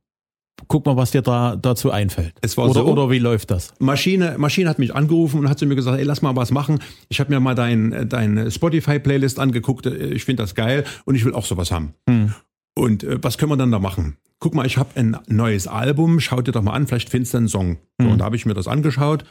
guck 0.68 0.86
mal, 0.86 0.96
was 0.96 1.10
dir 1.10 1.22
da 1.22 1.56
dazu 1.56 1.90
einfällt. 1.90 2.34
Es 2.40 2.56
war 2.56 2.66
oder, 2.66 2.80
so, 2.80 2.86
oder 2.86 3.10
wie 3.10 3.18
läuft 3.18 3.50
das? 3.50 3.74
Maschine, 3.78 4.36
Maschine 4.38 4.68
hat 4.70 4.78
mich 4.78 4.94
angerufen 4.94 5.40
und 5.40 5.48
hat 5.48 5.58
zu 5.58 5.66
mir 5.66 5.76
gesagt, 5.76 5.98
ey, 5.98 6.04
lass 6.04 6.22
mal 6.22 6.34
was 6.34 6.50
machen. 6.50 6.80
Ich 7.08 7.20
habe 7.20 7.32
mir 7.32 7.40
mal 7.40 7.54
dein, 7.54 8.08
dein 8.08 8.50
Spotify-Playlist 8.50 9.38
angeguckt. 9.38 9.86
Ich 9.86 10.24
finde 10.24 10.42
das 10.42 10.54
geil 10.54 10.84
und 11.04 11.14
ich 11.14 11.24
will 11.24 11.34
auch 11.34 11.44
sowas 11.44 11.70
haben. 11.70 11.94
Hm. 12.08 12.32
Und 12.74 13.04
äh, 13.04 13.18
was 13.22 13.38
können 13.38 13.52
wir 13.52 13.56
dann 13.56 13.70
da 13.70 13.78
machen? 13.78 14.16
Guck 14.38 14.54
mal, 14.54 14.66
ich 14.66 14.76
habe 14.76 14.90
ein 14.96 15.16
neues 15.28 15.66
Album, 15.66 16.20
schau 16.20 16.42
dir 16.42 16.52
doch 16.52 16.62
mal 16.62 16.72
an, 16.72 16.86
vielleicht 16.86 17.08
findest 17.08 17.34
du 17.34 17.38
einen 17.38 17.48
Song. 17.48 17.78
So, 17.98 18.04
hm. 18.04 18.12
Und 18.12 18.18
da 18.18 18.24
habe 18.24 18.36
ich 18.36 18.46
mir 18.46 18.54
das 18.54 18.68
angeschaut 18.68 19.24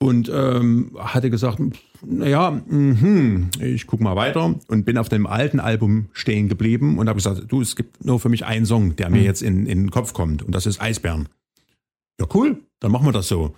und 0.00 0.30
ähm, 0.32 0.96
hatte 0.96 1.30
gesagt, 1.30 1.58
naja, 2.06 2.62
mh, 2.66 3.48
ich 3.60 3.86
guck 3.86 4.00
mal 4.00 4.14
weiter 4.14 4.54
und 4.68 4.84
bin 4.84 4.96
auf 4.96 5.08
dem 5.08 5.26
alten 5.26 5.58
Album 5.58 6.08
stehen 6.12 6.48
geblieben 6.48 6.98
und 6.98 7.08
habe 7.08 7.16
gesagt, 7.16 7.44
du, 7.48 7.60
es 7.60 7.74
gibt 7.74 8.04
nur 8.04 8.20
für 8.20 8.28
mich 8.28 8.44
einen 8.44 8.66
Song, 8.66 8.94
der 8.96 9.10
mir 9.10 9.18
mhm. 9.18 9.24
jetzt 9.24 9.42
in, 9.42 9.66
in 9.66 9.82
den 9.82 9.90
Kopf 9.90 10.12
kommt 10.12 10.42
und 10.42 10.54
das 10.54 10.66
ist 10.66 10.80
Eisbären. 10.80 11.28
Ja, 12.20 12.26
cool, 12.34 12.62
dann 12.80 12.92
machen 12.92 13.06
wir 13.06 13.12
das 13.12 13.28
so. 13.28 13.54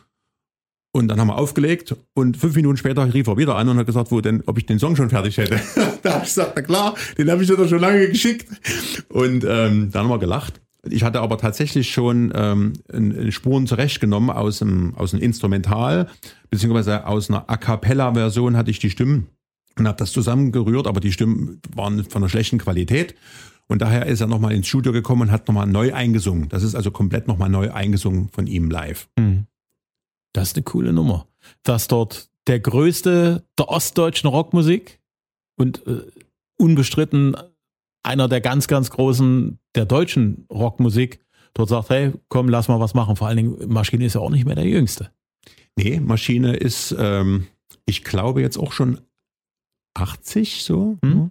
Und 0.93 1.07
dann 1.07 1.21
haben 1.21 1.29
wir 1.29 1.38
aufgelegt 1.38 1.95
und 2.14 2.37
fünf 2.37 2.57
Minuten 2.57 2.76
später 2.76 3.12
rief 3.14 3.29
er 3.29 3.37
wieder 3.37 3.55
an 3.55 3.69
und 3.69 3.79
hat 3.79 3.87
gesagt, 3.87 4.11
wo 4.11 4.21
denn, 4.21 4.43
ob 4.47 4.59
ich 4.59 4.67
den 4.67 4.81
Song 4.81 4.97
schon 4.97 5.11
fertig 5.11 5.37
hätte. 5.37 5.61
da 6.03 6.14
habe 6.14 6.25
ich 6.25 6.31
gesagt, 6.31 6.53
na 6.57 6.62
klar, 6.62 6.95
den 7.17 7.31
habe 7.31 7.43
ich 7.43 7.49
dir 7.49 7.57
doch 7.57 7.69
schon 7.69 7.79
lange 7.79 8.09
geschickt. 8.09 8.49
Und 9.09 9.45
ähm, 9.45 9.91
dann 9.93 10.05
haben 10.05 10.09
wir 10.09 10.19
gelacht. 10.19 10.61
Ich 10.89 11.03
hatte 11.03 11.21
aber 11.21 11.37
tatsächlich 11.37 11.91
schon 11.93 12.33
ähm, 12.35 13.31
Spuren 13.31 13.67
zurechtgenommen 13.67 14.31
aus 14.31 14.61
dem, 14.61 14.95
aus 14.97 15.11
dem 15.11 15.21
Instrumental, 15.21 16.09
beziehungsweise 16.49 17.07
aus 17.07 17.29
einer 17.29 17.49
A 17.51 17.57
Cappella-Version 17.57 18.57
hatte 18.57 18.71
ich 18.71 18.79
die 18.79 18.91
Stimmen 18.91 19.29
und 19.79 19.87
habe 19.87 19.99
das 19.99 20.13
zusammengerührt, 20.13 20.87
aber 20.87 21.01
die 21.01 21.13
Stimmen 21.13 21.61
waren 21.75 22.05
von 22.05 22.23
einer 22.23 22.29
schlechten 22.29 22.59
Qualität. 22.59 23.15
Und 23.69 23.83
daher 23.83 24.07
ist 24.07 24.21
er 24.21 24.27
nochmal 24.27 24.53
ins 24.53 24.67
Studio 24.67 24.91
gekommen 24.91 25.23
und 25.23 25.31
hat 25.31 25.47
nochmal 25.47 25.67
neu 25.67 25.95
eingesungen. 25.95 26.49
Das 26.49 26.65
ist 26.65 26.75
also 26.75 26.91
komplett 26.91 27.29
nochmal 27.29 27.49
neu 27.49 27.71
eingesungen 27.71 28.29
von 28.31 28.47
ihm 28.47 28.69
live. 28.69 29.09
Hm. 29.19 29.47
Das 30.33 30.49
ist 30.49 30.57
eine 30.57 30.65
coole 30.65 30.93
Nummer. 30.93 31.29
Dass 31.63 31.87
dort 31.87 32.31
der 32.47 32.59
größte 32.59 33.45
der 33.59 33.69
ostdeutschen 33.69 34.29
Rockmusik 34.29 34.99
und 35.57 35.87
äh, 35.87 36.03
unbestritten 36.57 37.37
einer 38.02 38.28
der 38.28 38.40
ganz, 38.40 38.66
ganz 38.66 38.90
großen 38.90 39.59
der 39.75 39.85
deutschen 39.85 40.47
Rockmusik 40.50 41.21
dort 41.54 41.69
sagt, 41.69 41.90
hey, 41.90 42.12
komm, 42.28 42.49
lass 42.49 42.69
mal 42.69 42.80
was 42.80 42.95
machen. 42.95 43.16
Vor 43.16 43.28
allen 43.28 43.37
Dingen, 43.37 43.69
Maschine 43.69 44.04
ist 44.04 44.14
ja 44.14 44.21
auch 44.21 44.30
nicht 44.30 44.47
mehr 44.47 44.54
der 44.54 44.66
Jüngste. 44.66 45.11
Nee, 45.76 46.00
Maschine 46.00 46.57
ist, 46.57 46.95
ähm, 46.99 47.47
ich 47.87 48.04
glaube, 48.04 48.40
jetzt 48.40 48.59
auch 48.59 48.73
schon 48.73 49.00
80 49.95 50.62
so. 50.62 50.99
Hm? 51.04 51.30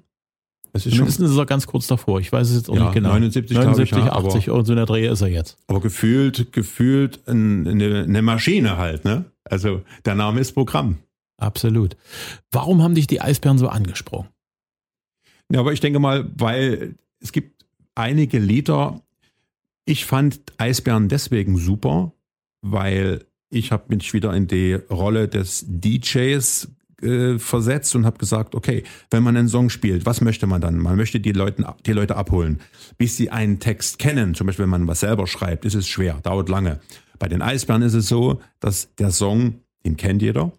Es 0.71 0.85
ist 0.85 0.95
Mindestens 0.95 1.31
ist 1.31 1.37
er 1.37 1.45
ganz 1.45 1.65
kurz 1.65 1.87
davor. 1.87 2.19
Ich 2.19 2.31
weiß 2.31 2.49
es 2.49 2.55
jetzt 2.55 2.69
auch 2.69 2.75
ja, 2.75 2.83
nicht 2.83 2.93
genau. 2.93 3.09
79, 3.09 3.57
79 3.57 3.97
ich, 3.97 4.05
ja, 4.05 4.11
80 4.11 4.49
und 4.51 4.65
so 4.65 4.73
in 4.73 4.77
der 4.77 4.85
Dreh 4.85 5.07
ist 5.07 5.21
er 5.21 5.27
jetzt. 5.27 5.57
Aber 5.67 5.81
gefühlt, 5.81 6.51
gefühlt 6.51 7.27
eine, 7.27 8.03
eine 8.03 8.21
Maschine 8.21 8.77
halt, 8.77 9.03
ne? 9.03 9.25
Also 9.43 9.81
der 10.05 10.13
Name 10.13 10.39
ist 10.39 10.53
Programm. 10.53 10.99
Absolut. 11.37 11.97
Warum 12.51 12.83
haben 12.83 12.93
dich 12.93 13.07
die 13.07 13.21
Eisbären 13.21 13.57
so 13.57 13.67
angesprochen? 13.67 14.29
Ja, 15.51 15.59
aber 15.61 15.73
ich 15.73 15.79
denke 15.79 15.99
mal, 15.99 16.29
weil 16.35 16.95
es 17.19 17.31
gibt 17.31 17.65
einige 17.95 18.39
Lieder, 18.39 19.01
Ich 19.85 20.05
fand 20.05 20.41
Eisbären 20.57 21.09
deswegen 21.09 21.57
super, 21.57 22.13
weil 22.61 23.25
ich 23.49 23.71
habe 23.71 23.85
mich 23.87 24.13
wieder 24.13 24.33
in 24.35 24.45
die 24.45 24.73
Rolle 24.73 25.27
des 25.27 25.65
DJs 25.67 26.67
äh, 27.01 27.39
versetzt 27.39 27.95
und 27.95 28.05
habe 28.05 28.19
gesagt, 28.19 28.53
okay, 28.53 28.83
wenn 29.09 29.23
man 29.23 29.35
einen 29.35 29.47
Song 29.47 29.69
spielt, 29.69 30.05
was 30.05 30.21
möchte 30.21 30.45
man 30.45 30.61
dann? 30.61 30.77
Man 30.77 30.95
möchte 30.95 31.19
die, 31.19 31.31
Leuten, 31.31 31.65
die 31.85 31.93
Leute 31.93 32.15
abholen, 32.17 32.59
bis 32.97 33.17
sie 33.17 33.31
einen 33.31 33.59
Text 33.59 33.97
kennen. 33.97 34.35
Zum 34.35 34.45
Beispiel, 34.45 34.63
wenn 34.63 34.69
man 34.69 34.87
was 34.87 34.99
selber 34.99 35.25
schreibt, 35.25 35.65
ist 35.65 35.75
es 35.75 35.87
schwer, 35.87 36.19
dauert 36.21 36.49
lange. 36.49 36.79
Bei 37.17 37.27
den 37.27 37.41
Eisbären 37.41 37.81
ist 37.81 37.95
es 37.95 38.07
so, 38.07 38.41
dass 38.59 38.93
der 38.95 39.11
Song, 39.11 39.61
den 39.85 39.97
kennt 39.97 40.21
jeder, 40.21 40.51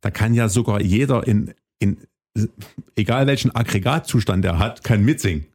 da 0.00 0.10
kann 0.10 0.34
ja 0.34 0.48
sogar 0.48 0.80
jeder 0.80 1.26
in, 1.26 1.52
in 1.80 1.96
egal 2.96 3.26
welchen 3.26 3.54
Aggregatzustand 3.54 4.44
er 4.44 4.58
hat, 4.58 4.84
kann 4.84 5.04
mitsingen. 5.04 5.46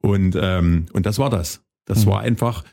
Und, 0.00 0.36
ähm, 0.40 0.86
und 0.92 1.06
das 1.06 1.18
war 1.18 1.30
das. 1.30 1.62
Das 1.84 2.04
mhm. 2.04 2.10
war 2.10 2.20
einfach 2.20 2.64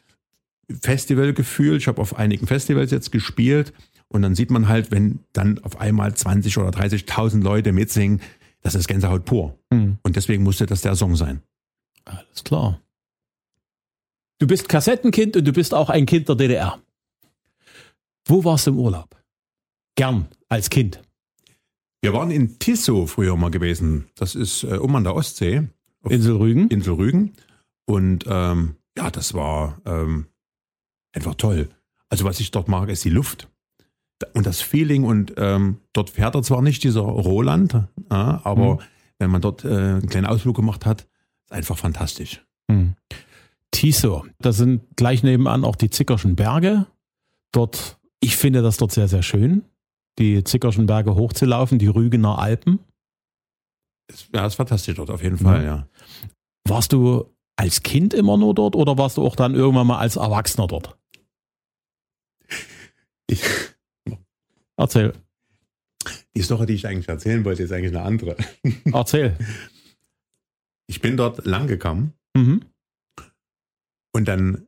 Festivalgefühl. 0.82 1.78
Ich 1.78 1.88
habe 1.88 2.02
auf 2.02 2.18
einigen 2.18 2.48
Festivals 2.48 2.92
jetzt 2.92 3.12
gespielt 3.12 3.74
und 4.10 4.22
dann 4.22 4.36
sieht 4.36 4.52
man 4.52 4.68
halt, 4.68 4.92
wenn 4.92 5.20
dann 5.34 5.60
auf 5.64 5.80
einmal 5.80 6.14
20 6.14 6.58
oder 6.58 6.70
30.000 6.70 7.42
Leute 7.44 7.74
mitsingen, 7.74 8.22
das 8.62 8.76
ist 8.76 8.88
Gänsehaut 8.88 9.26
pur. 9.26 9.58
Mhm. 9.70 9.98
Und 10.04 10.16
deswegen 10.16 10.44
musste 10.44 10.66
das 10.66 10.82
der 10.82 10.96
Song 10.96 11.16
sein. 11.16 11.42
Alles 12.06 12.44
klar. 12.44 12.82
Du 14.40 14.48
bist 14.48 14.70
Kassettenkind 14.70 15.36
und 15.36 15.46
du 15.46 15.52
bist 15.52 15.74
auch 15.74 15.90
ein 15.90 16.06
Kind 16.06 16.30
der 16.30 16.36
DDR. 16.36 16.80
Wo 18.26 18.44
warst 18.44 18.68
du 18.68 18.72
im 18.72 18.80
Urlaub? 18.80 19.16
Gern 19.96 20.28
als 20.48 20.70
Kind. 20.70 21.02
Wir 22.02 22.14
waren 22.14 22.32
in 22.32 22.60
Tissow 22.60 23.10
früher 23.10 23.36
mal 23.36 23.52
gewesen. 23.52 24.10
Das 24.16 24.36
ist 24.36 24.64
äh, 24.64 24.78
um 24.78 24.96
an 24.96 25.04
der 25.04 25.16
Ostsee. 25.16 25.68
Insel 26.08 26.36
Rügen. 26.36 26.68
Insel 26.70 26.94
Rügen. 26.94 27.34
Und 27.86 28.26
ähm, 28.28 28.76
ja, 28.98 29.10
das 29.10 29.34
war 29.34 29.82
ähm, 29.86 30.28
einfach 31.14 31.36
toll. 31.36 31.70
Also 32.10 32.26
was 32.26 32.40
ich 32.40 32.52
dort 32.52 32.68
mag, 32.68 32.90
ist 32.90 33.04
die 33.04 33.10
Luft 33.10 33.50
und 34.34 34.46
das 34.46 34.62
Feeling. 34.62 35.04
Und 35.04 35.34
ähm, 35.38 35.78
dort 35.94 36.12
fährt 36.12 36.36
er 36.36 36.44
zwar 36.44 36.62
nicht 36.62 36.84
dieser 36.84 37.02
Roland, 37.02 37.74
äh, 37.74 37.84
aber 38.10 38.76
mhm. 38.76 38.80
wenn 39.20 39.32
man 39.32 39.42
dort 39.42 39.66
äh, 39.66 39.70
einen 39.70 40.08
kleinen 40.08 40.28
Ausflug 40.28 40.56
gemacht 40.56 40.86
hat, 40.86 41.08
ist 41.46 41.52
einfach 41.52 41.78
fantastisch. 41.78 42.46
Mhm. 42.68 42.96
Tiso, 43.72 44.26
da 44.40 44.54
sind 44.54 44.82
gleich 44.96 45.24
nebenan 45.24 45.66
auch 45.66 45.76
die 45.76 45.90
Zickerschen 45.90 46.36
Berge. 46.36 46.88
Dort, 47.52 47.98
ich 48.20 48.38
finde 48.38 48.62
das 48.62 48.78
dort 48.78 48.92
sehr, 48.92 49.08
sehr 49.08 49.24
schön 49.24 49.64
die 50.20 50.44
Zickerschen 50.44 50.86
Berge 50.86 51.16
hochzulaufen, 51.16 51.80
die 51.80 51.88
Rügener 51.88 52.40
Alpen. 52.40 52.80
Ja, 54.34 54.46
ist 54.46 54.56
fantastisch 54.56 54.96
dort 54.96 55.10
auf 55.10 55.22
jeden 55.22 55.38
Fall, 55.38 55.64
ja. 55.66 55.88
Warst 56.68 56.94
du 56.94 57.34
als 57.58 57.84
Kind 57.84 58.14
immer 58.14 58.38
nur 58.38 58.56
dort 58.56 58.76
oder 58.76 58.98
warst 58.98 59.18
du 59.18 59.26
auch 59.26 59.36
dann 59.36 59.56
irgendwann 59.56 59.88
mal 59.88 60.00
als 60.00 60.16
Erwachsener 60.16 60.68
dort? 60.68 60.98
Ich, 63.30 63.44
Erzähl. 64.78 65.14
Die 66.36 66.42
Story, 66.42 66.68
die 66.68 66.74
ich 66.74 66.88
eigentlich 66.88 67.10
erzählen 67.10 67.44
wollte, 67.44 67.64
ist 67.64 67.72
eigentlich 67.72 67.96
eine 67.96 68.04
andere. 68.04 68.38
Erzähl. 68.86 69.36
Ich 70.88 71.02
bin 71.02 71.18
dort 71.18 71.46
lang 71.46 71.68
gekommen 71.68 72.14
mhm. 72.36 72.62
und 74.14 74.28
dann 74.28 74.68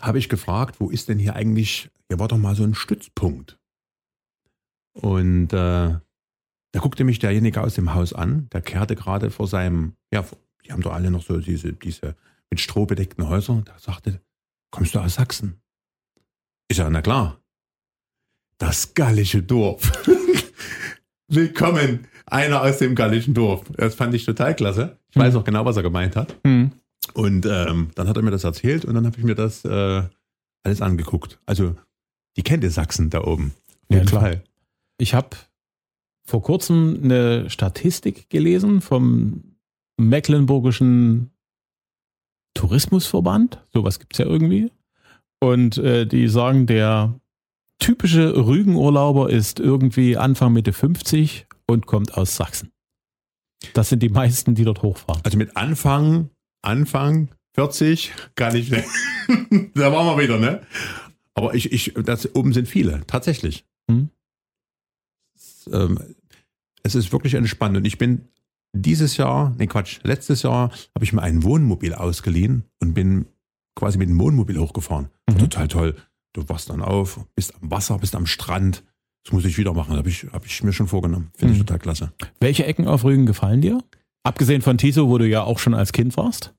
habe 0.00 0.18
ich 0.18 0.28
gefragt, 0.28 0.80
wo 0.80 0.90
ist 0.90 1.08
denn 1.08 1.18
hier 1.18 1.36
eigentlich, 1.36 1.90
hier 2.08 2.18
war 2.18 2.28
doch 2.28 2.38
mal 2.38 2.56
so 2.56 2.64
ein 2.64 2.74
Stützpunkt. 2.74 3.58
Und 5.00 5.52
äh, 5.52 5.98
da 6.72 6.80
guckte 6.80 7.04
mich 7.04 7.18
derjenige 7.18 7.62
aus 7.62 7.74
dem 7.74 7.94
Haus 7.94 8.12
an, 8.12 8.48
der 8.52 8.62
kehrte 8.62 8.96
gerade 8.96 9.30
vor 9.30 9.46
seinem, 9.46 9.94
ja, 10.12 10.24
die 10.64 10.72
haben 10.72 10.82
doch 10.82 10.92
alle 10.92 11.10
noch 11.10 11.22
so 11.22 11.38
diese, 11.38 11.72
diese 11.72 12.16
mit 12.50 12.60
Stroh 12.60 12.86
bedeckten 12.86 13.28
Häuser. 13.28 13.62
Der 13.66 13.78
sagte, 13.78 14.20
kommst 14.70 14.94
du 14.94 14.98
aus 14.98 15.14
Sachsen? 15.14 15.60
Ich 16.68 16.76
sage, 16.76 16.90
na 16.90 17.02
klar. 17.02 17.40
Das 18.58 18.94
gallische 18.94 19.42
Dorf. 19.42 19.92
Willkommen, 21.28 22.06
einer 22.24 22.62
aus 22.62 22.78
dem 22.78 22.94
gallischen 22.94 23.34
Dorf. 23.34 23.64
Das 23.76 23.94
fand 23.94 24.14
ich 24.14 24.24
total 24.24 24.54
klasse. 24.54 24.98
Ich 25.10 25.16
weiß 25.16 25.34
mhm. 25.34 25.40
auch 25.40 25.44
genau, 25.44 25.64
was 25.64 25.76
er 25.76 25.82
gemeint 25.82 26.16
hat. 26.16 26.36
Mhm. 26.44 26.72
Und 27.12 27.46
ähm, 27.46 27.90
dann 27.94 28.08
hat 28.08 28.16
er 28.16 28.22
mir 28.22 28.30
das 28.30 28.44
erzählt 28.44 28.84
und 28.84 28.94
dann 28.94 29.06
habe 29.06 29.18
ich 29.18 29.24
mir 29.24 29.34
das 29.34 29.64
äh, 29.64 30.02
alles 30.62 30.80
angeguckt. 30.80 31.38
Also 31.46 31.76
die 32.36 32.42
kennt 32.42 32.64
ihr 32.64 32.70
Sachsen 32.70 33.10
da 33.10 33.22
oben. 33.24 33.52
Ja, 33.88 34.04
klar. 34.04 34.22
Fall. 34.22 34.44
Ich 34.98 35.14
habe 35.14 35.36
vor 36.24 36.42
kurzem 36.42 37.00
eine 37.02 37.50
Statistik 37.50 38.28
gelesen 38.30 38.80
vom 38.80 39.56
Mecklenburgischen 39.96 41.30
Tourismusverband. 42.54 43.64
Sowas 43.72 43.98
gibt 43.98 44.14
es 44.14 44.18
ja 44.18 44.26
irgendwie. 44.26 44.70
Und 45.40 45.78
äh, 45.78 46.06
die 46.06 46.28
sagen, 46.28 46.66
der 46.66 47.20
typische 47.78 48.34
Rügenurlauber 48.34 49.30
ist 49.30 49.60
irgendwie 49.60 50.16
Anfang 50.16 50.52
Mitte 50.52 50.72
50 50.72 51.46
und 51.66 51.86
kommt 51.86 52.14
aus 52.14 52.36
Sachsen. 52.36 52.72
Das 53.74 53.88
sind 53.88 54.02
die 54.02 54.08
meisten, 54.08 54.54
die 54.54 54.64
dort 54.64 54.82
hochfahren. 54.82 55.20
Also 55.24 55.38
mit 55.38 55.56
Anfang, 55.56 56.30
Anfang 56.62 57.28
40 57.54 58.12
kann 58.34 58.56
ich. 58.56 58.70
da 59.74 59.92
waren 59.92 60.06
wir 60.06 60.22
wieder, 60.22 60.38
ne? 60.38 60.62
Aber 61.34 61.54
ich, 61.54 61.72
ich, 61.72 61.92
das 62.02 62.34
oben 62.34 62.52
sind 62.52 62.68
viele, 62.68 63.06
tatsächlich. 63.06 63.64
Hm? 63.90 64.10
Ähm, 65.72 65.98
es 66.82 66.94
ist 66.94 67.12
wirklich 67.12 67.34
entspannt. 67.34 67.76
Und 67.76 67.84
ich 67.84 67.98
bin 67.98 68.28
dieses 68.72 69.16
Jahr, 69.16 69.54
nee 69.58 69.66
Quatsch, 69.66 70.00
letztes 70.02 70.42
Jahr 70.42 70.70
habe 70.94 71.04
ich 71.04 71.12
mir 71.12 71.22
ein 71.22 71.42
Wohnmobil 71.42 71.94
ausgeliehen 71.94 72.64
und 72.80 72.94
bin 72.94 73.26
quasi 73.74 73.98
mit 73.98 74.08
dem 74.08 74.18
Wohnmobil 74.18 74.58
hochgefahren. 74.58 75.08
Mhm. 75.28 75.38
Total 75.38 75.68
toll. 75.68 75.96
Du 76.32 76.48
wachst 76.48 76.70
dann 76.70 76.82
auf, 76.82 77.20
bist 77.34 77.54
am 77.60 77.70
Wasser, 77.70 77.98
bist 77.98 78.14
am 78.14 78.26
Strand. 78.26 78.84
Das 79.24 79.32
muss 79.32 79.44
ich 79.44 79.58
wieder 79.58 79.72
machen. 79.72 79.96
Habe 79.96 80.08
ich, 80.08 80.26
hab 80.32 80.44
ich 80.46 80.62
mir 80.62 80.72
schon 80.72 80.86
vorgenommen. 80.86 81.30
Finde 81.34 81.54
mhm. 81.54 81.60
ich 81.60 81.66
total 81.66 81.78
klasse. 81.78 82.12
Welche 82.40 82.66
Ecken 82.66 82.86
auf 82.86 83.04
Rügen 83.04 83.26
gefallen 83.26 83.60
dir? 83.60 83.82
Abgesehen 84.22 84.62
von 84.62 84.78
Tiso, 84.78 85.08
wo 85.08 85.18
du 85.18 85.26
ja 85.26 85.42
auch 85.42 85.58
schon 85.58 85.74
als 85.74 85.92
Kind 85.92 86.16
warst? 86.16 86.54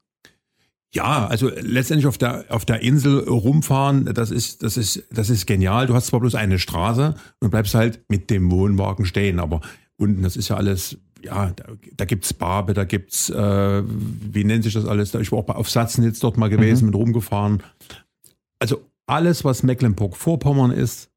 Ja, 0.94 1.27
also 1.27 1.50
letztendlich 1.50 2.08
auf 2.08 2.17
der, 2.17 2.46
auf 2.50 2.65
der 2.65 2.82
Insel 2.82 3.20
rumfahren, 3.27 4.06
das 4.13 4.32
ist, 4.32 4.63
das 4.63 4.77
ist, 4.77 5.03
das 5.12 5.29
ist 5.29 5.46
genial. 5.46 5.88
Du 5.88 5.94
hast 5.94 6.08
zwar 6.08 6.22
bloß 6.22 6.36
eine 6.36 6.60
Straße 6.60 7.15
und 7.39 7.50
bleibst 7.50 7.75
halt 7.75 8.01
mit 8.10 8.29
dem 8.29 8.50
Wohnwagen 8.51 9.06
stehen, 9.06 9.39
aber 9.39 9.62
unten, 9.98 10.24
das 10.24 10.38
ist 10.38 10.48
ja 10.48 10.56
alles, 10.56 10.98
ja, 11.22 11.51
da, 11.51 11.65
da 11.96 12.06
gibt's 12.06 12.34
Barbe, 12.34 12.74
da 12.74 12.86
gibt's, 12.86 13.29
äh, 13.29 13.84
wie 13.86 14.46
nennt 14.46 14.63
sich 14.63 14.74
das 14.74 14.86
alles? 14.86 15.13
Ich 15.15 15.32
war 15.32 15.39
auch 15.39 15.50
auf 15.50 15.70
Satznitz 15.70 16.20
dort 16.20 16.38
mal 16.38 16.50
gewesen, 16.50 16.86
mhm. 16.86 16.91
mit 16.91 16.96
rumgefahren. 16.96 17.63
Also 18.60 18.82
alles, 19.08 19.44
was 19.44 19.63
Mecklenburg-Vorpommern 19.63 20.72
ist, 20.72 21.10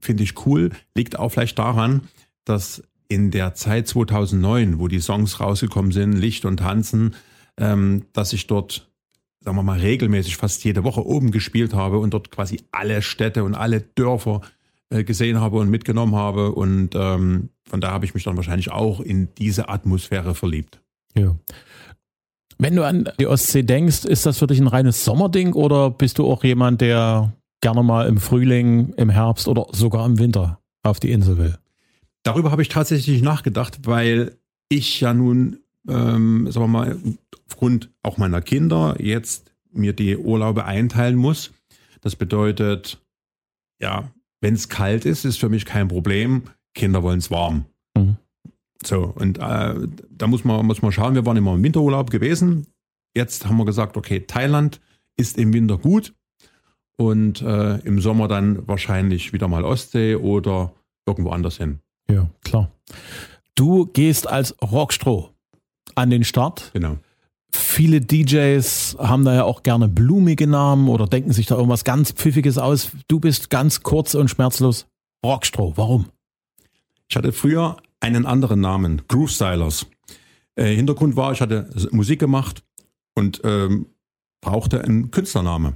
finde 0.00 0.22
ich 0.22 0.46
cool. 0.46 0.70
Liegt 0.94 1.18
auch 1.18 1.30
vielleicht 1.30 1.58
daran, 1.58 2.02
dass 2.44 2.82
in 3.08 3.30
der 3.30 3.54
Zeit 3.54 3.88
2009, 3.88 4.78
wo 4.78 4.88
die 4.88 5.00
Songs 5.00 5.40
rausgekommen 5.40 5.92
sind, 5.92 6.12
Licht 6.12 6.44
und 6.44 6.58
Tanzen, 6.58 7.14
ähm, 7.56 8.04
dass 8.12 8.32
ich 8.32 8.46
dort 8.46 8.87
sagen 9.40 9.56
wir 9.56 9.62
mal, 9.62 9.78
regelmäßig 9.78 10.36
fast 10.36 10.64
jede 10.64 10.84
Woche 10.84 11.04
oben 11.04 11.30
gespielt 11.30 11.74
habe 11.74 11.98
und 11.98 12.14
dort 12.14 12.30
quasi 12.30 12.60
alle 12.72 13.02
Städte 13.02 13.44
und 13.44 13.54
alle 13.54 13.80
Dörfer 13.80 14.40
äh, 14.90 15.04
gesehen 15.04 15.40
habe 15.40 15.58
und 15.58 15.70
mitgenommen 15.70 16.14
habe. 16.14 16.52
Und 16.52 16.94
ähm, 16.94 17.50
von 17.64 17.80
da 17.80 17.90
habe 17.90 18.04
ich 18.04 18.14
mich 18.14 18.24
dann 18.24 18.36
wahrscheinlich 18.36 18.70
auch 18.70 19.00
in 19.00 19.28
diese 19.36 19.68
Atmosphäre 19.68 20.34
verliebt. 20.34 20.80
Ja. 21.16 21.36
Wenn 22.58 22.74
du 22.74 22.84
an 22.84 23.08
die 23.20 23.26
Ostsee 23.26 23.62
denkst, 23.62 24.04
ist 24.04 24.26
das 24.26 24.38
für 24.38 24.48
dich 24.48 24.58
ein 24.58 24.66
reines 24.66 25.04
Sommerding 25.04 25.52
oder 25.52 25.90
bist 25.90 26.18
du 26.18 26.26
auch 26.26 26.42
jemand, 26.42 26.80
der 26.80 27.32
gerne 27.60 27.84
mal 27.84 28.08
im 28.08 28.18
Frühling, 28.18 28.92
im 28.96 29.10
Herbst 29.10 29.46
oder 29.46 29.66
sogar 29.72 30.04
im 30.06 30.18
Winter 30.18 30.58
auf 30.82 30.98
die 30.98 31.12
Insel 31.12 31.38
will? 31.38 31.58
Darüber 32.24 32.50
habe 32.50 32.62
ich 32.62 32.68
tatsächlich 32.68 33.22
nachgedacht, 33.22 33.86
weil 33.86 34.36
ich 34.68 35.00
ja 35.00 35.14
nun 35.14 35.60
ähm, 35.88 36.50
sagen 36.50 36.64
wir 36.64 36.68
mal, 36.68 36.96
aufgrund 37.48 37.90
auch 38.02 38.18
meiner 38.18 38.40
Kinder 38.40 38.96
jetzt 38.98 39.52
mir 39.72 39.92
die 39.92 40.16
Urlaube 40.16 40.64
einteilen 40.64 41.16
muss. 41.16 41.52
Das 42.00 42.16
bedeutet, 42.16 43.00
ja, 43.80 44.10
wenn 44.40 44.54
es 44.54 44.68
kalt 44.68 45.04
ist, 45.04 45.24
ist 45.24 45.38
für 45.38 45.48
mich 45.48 45.64
kein 45.64 45.88
Problem. 45.88 46.44
Kinder 46.74 47.02
wollen 47.02 47.18
es 47.18 47.30
warm. 47.30 47.64
Mhm. 47.96 48.16
So, 48.84 49.12
und 49.16 49.38
äh, 49.38 49.74
da 50.10 50.26
muss 50.26 50.44
man, 50.44 50.64
muss 50.64 50.82
man 50.82 50.92
schauen, 50.92 51.14
wir 51.14 51.26
waren 51.26 51.36
immer 51.36 51.54
im 51.54 51.64
Winterurlaub 51.64 52.10
gewesen. 52.10 52.66
Jetzt 53.16 53.46
haben 53.46 53.56
wir 53.56 53.64
gesagt, 53.64 53.96
okay, 53.96 54.20
Thailand 54.20 54.80
ist 55.16 55.36
im 55.36 55.52
Winter 55.52 55.78
gut 55.78 56.14
und 56.96 57.42
äh, 57.42 57.78
im 57.78 58.00
Sommer 58.00 58.28
dann 58.28 58.68
wahrscheinlich 58.68 59.32
wieder 59.32 59.48
mal 59.48 59.64
Ostsee 59.64 60.14
oder 60.14 60.74
irgendwo 61.06 61.30
anders 61.30 61.56
hin. 61.56 61.80
Ja, 62.08 62.30
klar. 62.44 62.70
Du 63.56 63.86
gehst 63.86 64.28
als 64.28 64.54
Rockstroh 64.62 65.30
an 65.96 66.10
den 66.10 66.22
Start. 66.22 66.70
Genau. 66.72 66.98
Viele 67.58 68.00
DJs 68.00 68.96
haben 69.00 69.24
da 69.24 69.34
ja 69.34 69.44
auch 69.44 69.64
gerne 69.64 69.88
blumige 69.88 70.46
Namen 70.46 70.88
oder 70.88 71.06
denken 71.06 71.32
sich 71.32 71.46
da 71.46 71.56
irgendwas 71.56 71.82
ganz 71.82 72.12
Pfiffiges 72.12 72.56
aus. 72.56 72.92
Du 73.08 73.18
bist 73.18 73.50
ganz 73.50 73.82
kurz 73.82 74.14
und 74.14 74.28
schmerzlos 74.28 74.86
Rockstroh. 75.24 75.72
Warum? 75.76 76.06
Ich 77.08 77.16
hatte 77.16 77.32
früher 77.32 77.76
einen 78.00 78.26
anderen 78.26 78.60
Namen, 78.60 79.02
Groove 79.08 79.30
Stylers. 79.30 79.86
Äh, 80.54 80.74
Hintergrund 80.76 81.16
war, 81.16 81.32
ich 81.32 81.40
hatte 81.40 81.68
Musik 81.90 82.20
gemacht 82.20 82.62
und 83.16 83.40
ähm, 83.42 83.86
brauchte 84.40 84.84
einen 84.84 85.10
Künstlername. 85.10 85.74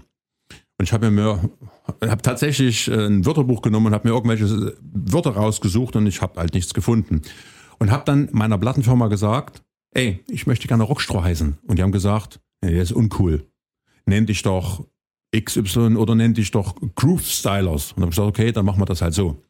Und 0.78 0.84
ich 0.84 0.92
habe 0.92 1.10
mir 1.10 1.50
hab 2.00 2.22
tatsächlich 2.22 2.88
äh, 2.88 3.06
ein 3.06 3.26
Wörterbuch 3.26 3.60
genommen 3.60 3.86
und 3.86 3.94
habe 3.94 4.08
mir 4.08 4.14
irgendwelche 4.14 4.76
Wörter 4.80 5.32
rausgesucht 5.32 5.96
und 5.96 6.06
ich 6.06 6.22
habe 6.22 6.38
halt 6.38 6.54
nichts 6.54 6.74
gefunden. 6.74 7.22
Und 7.80 7.90
habe 7.90 8.04
dann 8.04 8.28
meiner 8.30 8.56
Plattenfirma 8.56 9.08
gesagt, 9.08 9.64
ey, 9.94 10.24
ich 10.28 10.46
möchte 10.46 10.68
gerne 10.68 10.84
Rockstroh 10.84 11.22
heißen. 11.22 11.58
Und 11.66 11.78
die 11.78 11.82
haben 11.82 11.92
gesagt, 11.92 12.40
nee, 12.62 12.76
das 12.76 12.90
ist 12.90 12.96
uncool. 12.96 13.46
Nenn 14.06 14.26
dich 14.26 14.42
doch 14.42 14.86
XY 15.34 15.96
oder 15.96 16.14
nenn 16.14 16.34
dich 16.34 16.50
doch 16.50 16.76
Groove 16.94 17.24
Stylers. 17.24 17.92
Und 17.92 17.98
dann 17.98 18.02
habe 18.02 18.10
ich 18.10 18.16
gesagt, 18.16 18.28
okay, 18.28 18.52
dann 18.52 18.66
machen 18.66 18.80
wir 18.80 18.86
das 18.86 19.02
halt 19.02 19.14
so. 19.14 19.42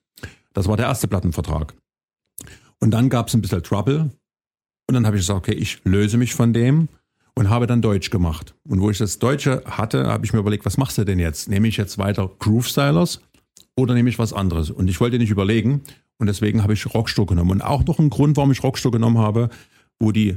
Das 0.52 0.68
war 0.68 0.76
der 0.76 0.86
erste 0.86 1.08
Plattenvertrag. 1.08 1.74
Und 2.80 2.90
dann 2.90 3.08
gab 3.08 3.28
es 3.28 3.34
ein 3.34 3.42
bisschen 3.42 3.62
Trouble. 3.62 4.10
Und 4.88 4.94
dann 4.94 5.06
habe 5.06 5.16
ich 5.16 5.22
gesagt, 5.22 5.38
okay, 5.38 5.54
ich 5.54 5.80
löse 5.84 6.18
mich 6.18 6.34
von 6.34 6.52
dem 6.52 6.88
und 7.34 7.48
habe 7.48 7.66
dann 7.66 7.80
Deutsch 7.80 8.10
gemacht. 8.10 8.54
Und 8.68 8.80
wo 8.80 8.90
ich 8.90 8.98
das 8.98 9.18
Deutsche 9.18 9.62
hatte, 9.66 10.06
habe 10.06 10.24
ich 10.24 10.32
mir 10.32 10.40
überlegt, 10.40 10.66
was 10.66 10.76
machst 10.76 10.98
du 10.98 11.04
denn 11.04 11.18
jetzt? 11.18 11.48
Nehme 11.48 11.68
ich 11.68 11.76
jetzt 11.76 11.98
weiter 11.98 12.30
Groove 12.38 12.68
Stylers 12.68 13.20
oder 13.76 13.94
nehme 13.94 14.10
ich 14.10 14.18
was 14.18 14.32
anderes? 14.32 14.70
Und 14.70 14.88
ich 14.88 15.00
wollte 15.00 15.18
nicht 15.18 15.30
überlegen 15.30 15.82
und 16.18 16.26
deswegen 16.26 16.62
habe 16.62 16.74
ich 16.74 16.92
Rockstock 16.92 17.28
genommen. 17.28 17.52
Und 17.52 17.62
auch 17.62 17.84
noch 17.84 17.98
ein 17.98 18.10
Grund, 18.10 18.36
warum 18.36 18.52
ich 18.52 18.62
Rockstock 18.62 18.92
genommen 18.92 19.18
habe, 19.18 19.48
wo 19.98 20.12
die 20.12 20.36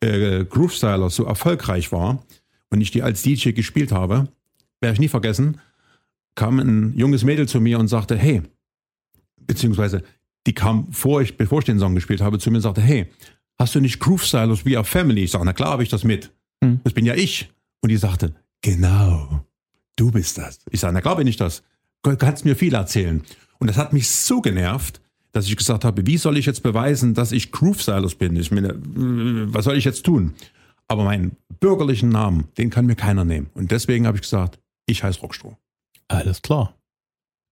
äh, 0.00 0.44
Groove 0.44 0.74
Stylers 0.74 1.16
so 1.16 1.24
erfolgreich 1.24 1.92
war 1.92 2.24
und 2.70 2.80
ich 2.80 2.90
die 2.90 3.02
als 3.02 3.22
DJ 3.22 3.50
gespielt 3.50 3.92
habe, 3.92 4.28
werde 4.80 4.94
ich 4.94 5.00
nie 5.00 5.08
vergessen, 5.08 5.60
kam 6.34 6.58
ein 6.58 6.92
junges 6.96 7.24
Mädel 7.24 7.48
zu 7.48 7.60
mir 7.60 7.78
und 7.78 7.88
sagte, 7.88 8.16
hey, 8.16 8.42
beziehungsweise 9.46 10.02
die 10.46 10.54
kam 10.54 10.92
vor 10.92 11.22
ich, 11.22 11.36
bevor 11.36 11.60
ich 11.60 11.64
den 11.64 11.78
Song 11.78 11.94
gespielt 11.94 12.20
habe, 12.20 12.38
zu 12.38 12.50
mir 12.50 12.58
und 12.58 12.62
sagte, 12.62 12.82
hey, 12.82 13.06
hast 13.58 13.74
du 13.74 13.80
nicht 13.80 13.98
Groove 13.98 14.24
Stylers 14.24 14.64
We 14.64 14.76
Are 14.76 14.84
Family? 14.84 15.24
Ich 15.24 15.32
sage, 15.32 15.44
na 15.44 15.52
klar 15.52 15.70
habe 15.70 15.82
ich 15.82 15.88
das 15.88 16.04
mit. 16.04 16.32
Hm. 16.62 16.80
Das 16.84 16.92
bin 16.92 17.04
ja 17.04 17.14
ich. 17.14 17.50
Und 17.80 17.90
die 17.90 17.96
sagte, 17.96 18.34
genau, 18.62 19.44
du 19.96 20.10
bist 20.10 20.38
das. 20.38 20.60
Ich 20.70 20.80
sage, 20.80 20.94
na 20.94 21.00
klar 21.00 21.16
bin 21.16 21.26
ich 21.26 21.36
das. 21.36 21.62
Du 22.02 22.16
kannst 22.16 22.44
mir 22.44 22.54
viel 22.54 22.74
erzählen. 22.74 23.22
Und 23.58 23.68
das 23.68 23.76
hat 23.76 23.92
mich 23.92 24.08
so 24.08 24.40
genervt, 24.40 25.00
dass 25.36 25.46
ich 25.46 25.56
gesagt 25.56 25.84
habe, 25.84 26.06
wie 26.06 26.16
soll 26.16 26.38
ich 26.38 26.46
jetzt 26.46 26.62
beweisen, 26.62 27.12
dass 27.12 27.30
ich 27.30 27.52
Groove 27.52 27.80
Stylers 27.80 28.14
bin? 28.14 28.36
Ich 28.36 28.50
meine, 28.50 28.74
was 29.52 29.66
soll 29.66 29.76
ich 29.76 29.84
jetzt 29.84 30.04
tun? 30.04 30.34
Aber 30.88 31.04
meinen 31.04 31.36
bürgerlichen 31.60 32.08
Namen, 32.08 32.48
den 32.56 32.70
kann 32.70 32.86
mir 32.86 32.94
keiner 32.96 33.24
nehmen. 33.24 33.50
Und 33.54 33.70
deswegen 33.70 34.06
habe 34.06 34.16
ich 34.16 34.22
gesagt, 34.22 34.58
ich 34.86 35.02
heiße 35.02 35.20
Rockstroh. 35.20 35.56
Alles 36.08 36.40
klar. 36.40 36.74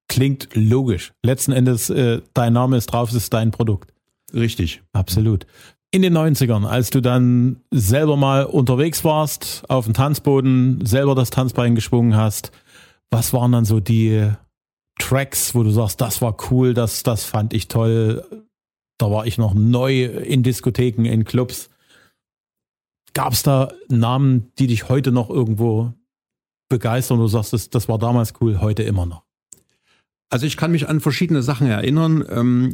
Klingt 0.08 0.48
logisch. 0.54 1.12
Letzten 1.22 1.52
Endes, 1.52 1.90
äh, 1.90 2.22
dein 2.32 2.54
Name 2.54 2.76
ist 2.76 2.86
drauf, 2.86 3.10
es 3.10 3.16
ist 3.16 3.34
dein 3.34 3.50
Produkt. 3.50 3.92
Richtig. 4.32 4.82
Absolut. 4.92 5.46
In 5.90 6.02
den 6.02 6.16
90ern, 6.16 6.64
als 6.64 6.90
du 6.90 7.02
dann 7.02 7.60
selber 7.70 8.16
mal 8.16 8.44
unterwegs 8.44 9.04
warst, 9.04 9.62
auf 9.68 9.84
dem 9.84 9.94
Tanzboden, 9.94 10.84
selber 10.86 11.14
das 11.14 11.30
Tanzbein 11.30 11.74
geschwungen 11.74 12.16
hast, 12.16 12.50
was 13.10 13.32
waren 13.32 13.52
dann 13.52 13.64
so 13.64 13.80
die 13.80 14.30
Tracks, 15.08 15.54
wo 15.54 15.62
du 15.62 15.70
sagst, 15.70 16.00
das 16.00 16.23
war 16.23 16.37
cool, 16.50 16.73
das, 16.73 17.02
das 17.02 17.25
fand 17.25 17.52
ich 17.52 17.68
toll, 17.68 18.25
da 18.96 19.11
war 19.11 19.26
ich 19.26 19.37
noch 19.37 19.52
neu 19.52 20.04
in 20.04 20.42
Diskotheken, 20.42 21.04
in 21.04 21.25
Clubs. 21.25 21.68
Gab 23.12 23.34
es 23.34 23.42
da 23.42 23.73
Namen, 23.88 24.50
die 24.58 24.66
dich 24.66 24.88
heute 24.88 25.12
noch 25.12 25.28
irgendwo 25.28 25.92
begeistern 26.70 27.18
du 27.18 27.26
sagst, 27.26 27.52
das, 27.52 27.68
das 27.68 27.88
war 27.88 27.99
damals 27.99 28.32
cool, 28.40 28.61
heute 28.61 28.82
immer 28.82 29.04
noch? 29.04 29.25
Also 30.30 30.46
ich 30.46 30.56
kann 30.56 30.73
mich 30.73 30.88
an 30.88 31.00
verschiedene 31.00 31.42
Sachen 31.42 31.66
erinnern. 31.66 32.25
Ähm, 32.28 32.73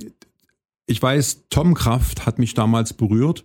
ich 0.86 1.02
weiß, 1.02 1.48
Tom 1.50 1.74
Kraft 1.74 2.26
hat 2.26 2.38
mich 2.38 2.54
damals 2.54 2.94
berührt. 2.94 3.44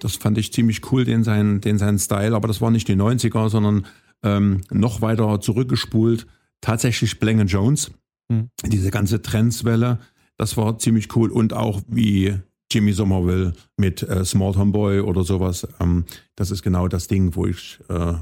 Das 0.00 0.16
fand 0.16 0.38
ich 0.38 0.52
ziemlich 0.52 0.90
cool, 0.90 1.04
den 1.04 1.22
seinen, 1.22 1.60
den 1.60 1.78
seinen 1.78 1.98
Style, 1.98 2.34
aber 2.34 2.48
das 2.48 2.60
war 2.60 2.70
nicht 2.70 2.88
die 2.88 2.96
90er, 2.96 3.48
sondern 3.48 3.86
ähm, 4.24 4.62
noch 4.70 5.02
weiter 5.02 5.40
zurückgespult. 5.40 6.26
Tatsächlich 6.60 7.20
Blank 7.20 7.48
Jones. 7.48 7.92
Hm. 8.30 8.50
Diese 8.64 8.90
ganze 8.90 9.22
Trendswelle, 9.22 9.98
das 10.36 10.56
war 10.56 10.78
ziemlich 10.78 11.14
cool. 11.16 11.30
Und 11.30 11.52
auch 11.52 11.82
wie 11.88 12.38
Jimmy 12.70 12.92
Somerville 12.92 13.54
mit 13.76 14.02
äh, 14.02 14.24
Small 14.24 14.52
Town 14.52 14.72
Boy 14.72 15.00
oder 15.00 15.24
sowas. 15.24 15.66
Ähm, 15.80 16.04
das 16.36 16.50
ist 16.50 16.62
genau 16.62 16.88
das 16.88 17.08
Ding, 17.08 17.34
wo 17.34 17.46
ich 17.46 17.78
äh, 17.88 18.14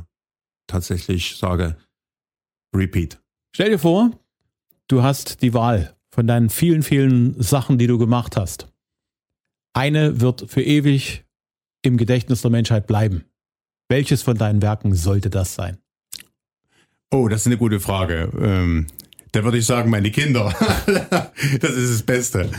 tatsächlich 0.66 1.36
sage, 1.36 1.76
Repeat. 2.74 3.20
Stell 3.54 3.70
dir 3.70 3.78
vor, 3.78 4.10
du 4.88 5.02
hast 5.02 5.42
die 5.42 5.54
Wahl 5.54 5.96
von 6.10 6.26
deinen 6.26 6.50
vielen, 6.50 6.82
vielen 6.82 7.40
Sachen, 7.42 7.78
die 7.78 7.86
du 7.86 7.98
gemacht 7.98 8.36
hast. 8.36 8.72
Eine 9.74 10.20
wird 10.20 10.50
für 10.50 10.62
ewig 10.62 11.24
im 11.82 11.96
Gedächtnis 11.96 12.42
der 12.42 12.50
Menschheit 12.50 12.86
bleiben. 12.86 13.24
Welches 13.88 14.22
von 14.22 14.36
deinen 14.36 14.62
Werken 14.62 14.94
sollte 14.94 15.30
das 15.30 15.54
sein? 15.54 15.78
Oh, 17.10 17.28
das 17.28 17.42
ist 17.42 17.46
eine 17.46 17.58
gute 17.58 17.78
Frage. 17.78 18.32
Ähm, 18.40 18.86
da 19.32 19.44
würde 19.44 19.58
ich 19.58 19.66
sagen, 19.66 19.90
meine 19.90 20.10
Kinder. 20.10 20.54
das 21.60 21.70
ist 21.70 21.92
das 21.92 22.02
Beste. 22.02 22.50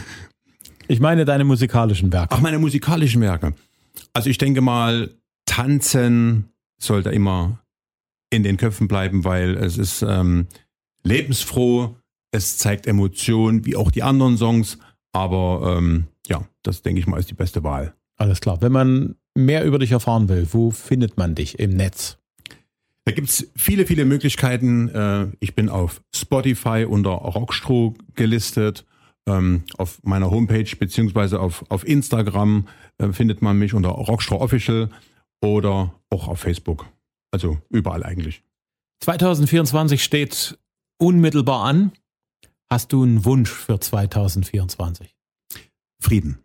Ich 0.88 1.00
meine 1.00 1.26
deine 1.26 1.44
musikalischen 1.44 2.12
Werke. 2.14 2.36
Ach, 2.36 2.42
meine 2.42 2.60
musikalischen 2.60 3.22
Werke. 3.22 3.54
Also 4.14 4.30
ich 4.30 4.38
denke 4.38 4.62
mal, 4.62 5.10
tanzen 5.46 6.50
sollte 6.80 7.10
immer 7.10 7.60
in 8.30 8.44
den 8.44 8.58
Köpfen 8.58 8.88
bleiben, 8.88 9.24
weil 9.24 9.56
es 9.56 9.78
ist 9.78 10.02
ähm, 10.02 10.48
lebensfroh, 11.04 11.96
es 12.32 12.58
zeigt 12.58 12.88
Emotionen, 12.88 13.66
wie 13.66 13.76
auch 13.76 13.92
die 13.92 14.04
anderen 14.04 14.38
Songs. 14.38 14.78
Aber 15.14 15.78
ähm, 15.78 16.08
ja, 16.28 16.46
das 16.64 16.82
denke 16.82 17.00
ich 17.00 17.08
mal 17.08 17.20
ist 17.20 17.30
die 17.30 17.36
beste 17.36 17.64
Wahl. 17.64 17.94
Alles 18.18 18.42
klar. 18.42 18.62
Wenn 18.62 18.72
man 18.72 19.16
mehr 19.36 19.64
über 19.66 19.80
dich 19.80 19.92
erfahren 19.92 20.30
will, 20.30 20.48
wo 20.52 20.72
findet 20.72 21.18
man 21.18 21.36
dich 21.36 21.60
im 21.60 21.72
Netz? 21.72 22.17
Da 23.08 23.14
gibt 23.14 23.30
es 23.30 23.50
viele, 23.56 23.86
viele 23.86 24.04
Möglichkeiten. 24.04 24.90
Äh, 24.90 25.28
ich 25.40 25.56
bin 25.56 25.70
auf 25.70 26.02
Spotify 26.14 26.86
unter 26.86 27.12
Rockstroh 27.12 27.94
gelistet. 28.16 28.86
Ähm, 29.26 29.64
auf 29.78 30.04
meiner 30.04 30.30
Homepage 30.30 30.70
beziehungsweise 30.78 31.40
auf, 31.40 31.64
auf 31.70 31.88
Instagram 31.88 32.68
äh, 32.98 33.14
findet 33.14 33.42
man 33.42 33.58
mich 33.58 33.74
unter 33.74 33.92
Rockstroh 33.92 34.42
Official 34.42 34.90
oder 35.42 35.94
auch 36.10 36.28
auf 36.28 36.42
Facebook. 36.42 36.86
Also 37.32 37.60
überall 37.70 38.04
eigentlich. 38.04 38.44
2024 39.00 40.04
steht 40.04 40.60
unmittelbar 40.98 41.64
an. 41.64 41.94
Hast 42.70 42.92
du 42.92 43.04
einen 43.04 43.24
Wunsch 43.24 43.52
für 43.52 43.80
2024? 43.80 45.16
Frieden. 46.02 46.40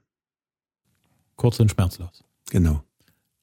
Kurz 1.34 1.58
und 1.58 1.72
schmerzlos. 1.72 2.22
Genau. 2.50 2.84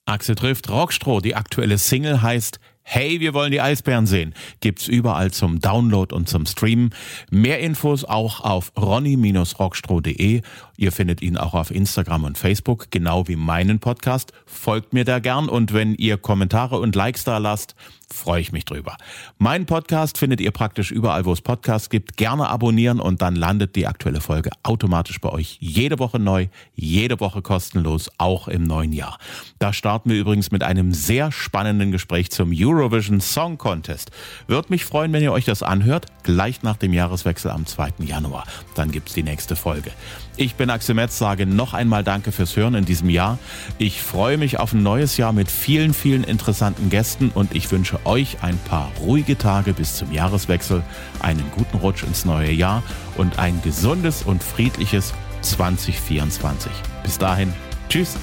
Axel 0.06 0.36
trifft 0.36 0.70
Rockstroh. 0.70 1.20
Die 1.20 1.36
aktuelle 1.36 1.78
Single 1.78 2.22
heißt 2.22 2.62
Hey, 2.84 3.20
wir 3.20 3.34
wollen 3.36 3.52
die 3.52 3.62
Eisbären 3.62 4.08
sehen. 4.08 4.34
Gibt's 4.62 4.88
überall 4.88 5.30
zum 5.32 5.60
Download 5.60 6.14
und 6.14 6.28
zum 6.28 6.46
Streamen. 6.46 6.90
Mehr 7.30 7.60
Infos 7.60 8.04
auch 8.04 8.42
auf 8.42 8.72
ronny-rockstroh.de. 8.76 10.42
Ihr 10.78 10.92
findet 10.92 11.22
ihn 11.22 11.38
auch 11.38 11.54
auf 11.54 11.72
Instagram 11.72 12.24
und 12.24 12.38
Facebook, 12.38 12.90
genau 12.90 13.28
wie 13.28 13.36
meinen 13.36 13.80
Podcast. 13.80 14.34
Folgt 14.46 14.94
mir 14.94 15.04
da 15.04 15.20
gern 15.20 15.50
und 15.50 15.74
wenn 15.74 15.94
ihr 15.94 16.18
Kommentare 16.18 16.80
und 16.80 16.96
Likes 16.96 17.26
da 17.26 17.38
lasst, 17.38 17.76
freue 18.12 18.42
ich 18.42 18.52
mich 18.52 18.66
drüber. 18.66 18.98
Mein 19.38 19.66
Podcast 19.66 20.18
findet 20.18 20.42
ihr 20.42 20.52
praktisch 20.52 20.92
überall, 20.92 21.26
wo 21.26 21.34
es 21.34 21.42
Podcasts 21.42 21.90
gibt. 21.90 22.18
Gerne 22.18 22.50
abonnieren 22.50 23.00
und 23.00 23.22
dann 23.22 23.36
landet 23.36 23.76
die 23.76 23.88
aktuelle 23.88 24.22
Folge 24.22 24.52
automatisch 24.64 25.20
bei 25.20 25.30
euch 25.30 25.58
jede 25.60 26.00
Woche 26.00 26.18
neu, 26.18 26.48
jede 26.74 27.20
Woche 27.20 27.42
kostenlos, 27.42 28.10
auch 28.18 28.48
im 28.48 28.64
neuen 28.64 28.94
Jahr. 28.94 29.20
Da 29.60 29.74
starten 29.74 30.10
wir 30.10 30.18
übrigens 30.18 30.50
mit 30.50 30.64
einem 30.64 30.94
sehr 30.94 31.32
spannenden 31.32 31.92
Gespräch 31.92 32.32
zum 32.32 32.52
Eurovision 32.70 33.20
Song 33.20 33.58
Contest. 33.58 34.12
Würde 34.46 34.68
mich 34.70 34.86
freuen, 34.86 35.12
wenn 35.12 35.24
ihr 35.24 35.32
euch 35.32 35.46
das 35.46 35.64
anhört, 35.64 36.06
gleich 36.22 36.62
nach 36.62 36.78
dem 36.78 36.94
Jahreswechsel 36.94 37.50
am 37.50 37.66
2. 37.66 37.94
Januar. 38.00 38.46
Dann 38.76 38.92
gibt's 38.92 39.14
die 39.14 39.24
nächste 39.24 39.56
Folge. 39.56 39.90
Ich 40.38 40.54
bin 40.54 40.70
Axel 40.70 40.94
Metz, 40.94 41.18
sage 41.18 41.48
noch 41.48 41.74
einmal 41.74 42.04
Danke 42.04 42.32
fürs 42.32 42.56
Hören 42.56 42.76
in 42.76 42.86
diesem 42.86 43.10
Jahr. 43.10 43.40
Ich 43.80 44.04
freue 44.04 44.38
mich 44.38 44.60
auf 44.60 44.74
ein 44.74 44.84
neues 44.84 45.18
Jahr 45.18 45.34
mit 45.34 45.50
vielen, 45.50 45.96
vielen 45.96 46.24
interessanten 46.24 46.92
Gästen 46.92 47.32
und 47.34 47.56
ich 47.56 47.72
wünsche 47.72 48.00
euch 48.06 48.38
ein 48.44 48.58
paar 48.60 48.92
ruhige 49.00 49.38
Tage 49.38 49.74
bis 49.74 49.96
zum 49.96 50.12
Jahreswechsel, 50.12 50.84
einen 51.22 51.50
guten 51.56 51.78
Rutsch 51.78 52.04
ins 52.04 52.24
neue 52.24 52.52
Jahr 52.52 52.84
und 53.18 53.40
ein 53.40 53.60
gesundes 53.64 54.22
und 54.22 54.44
friedliches 54.44 55.14
2024. 55.42 56.72
Bis 57.04 57.18
dahin, 57.18 57.52
tschüss. 57.90 58.16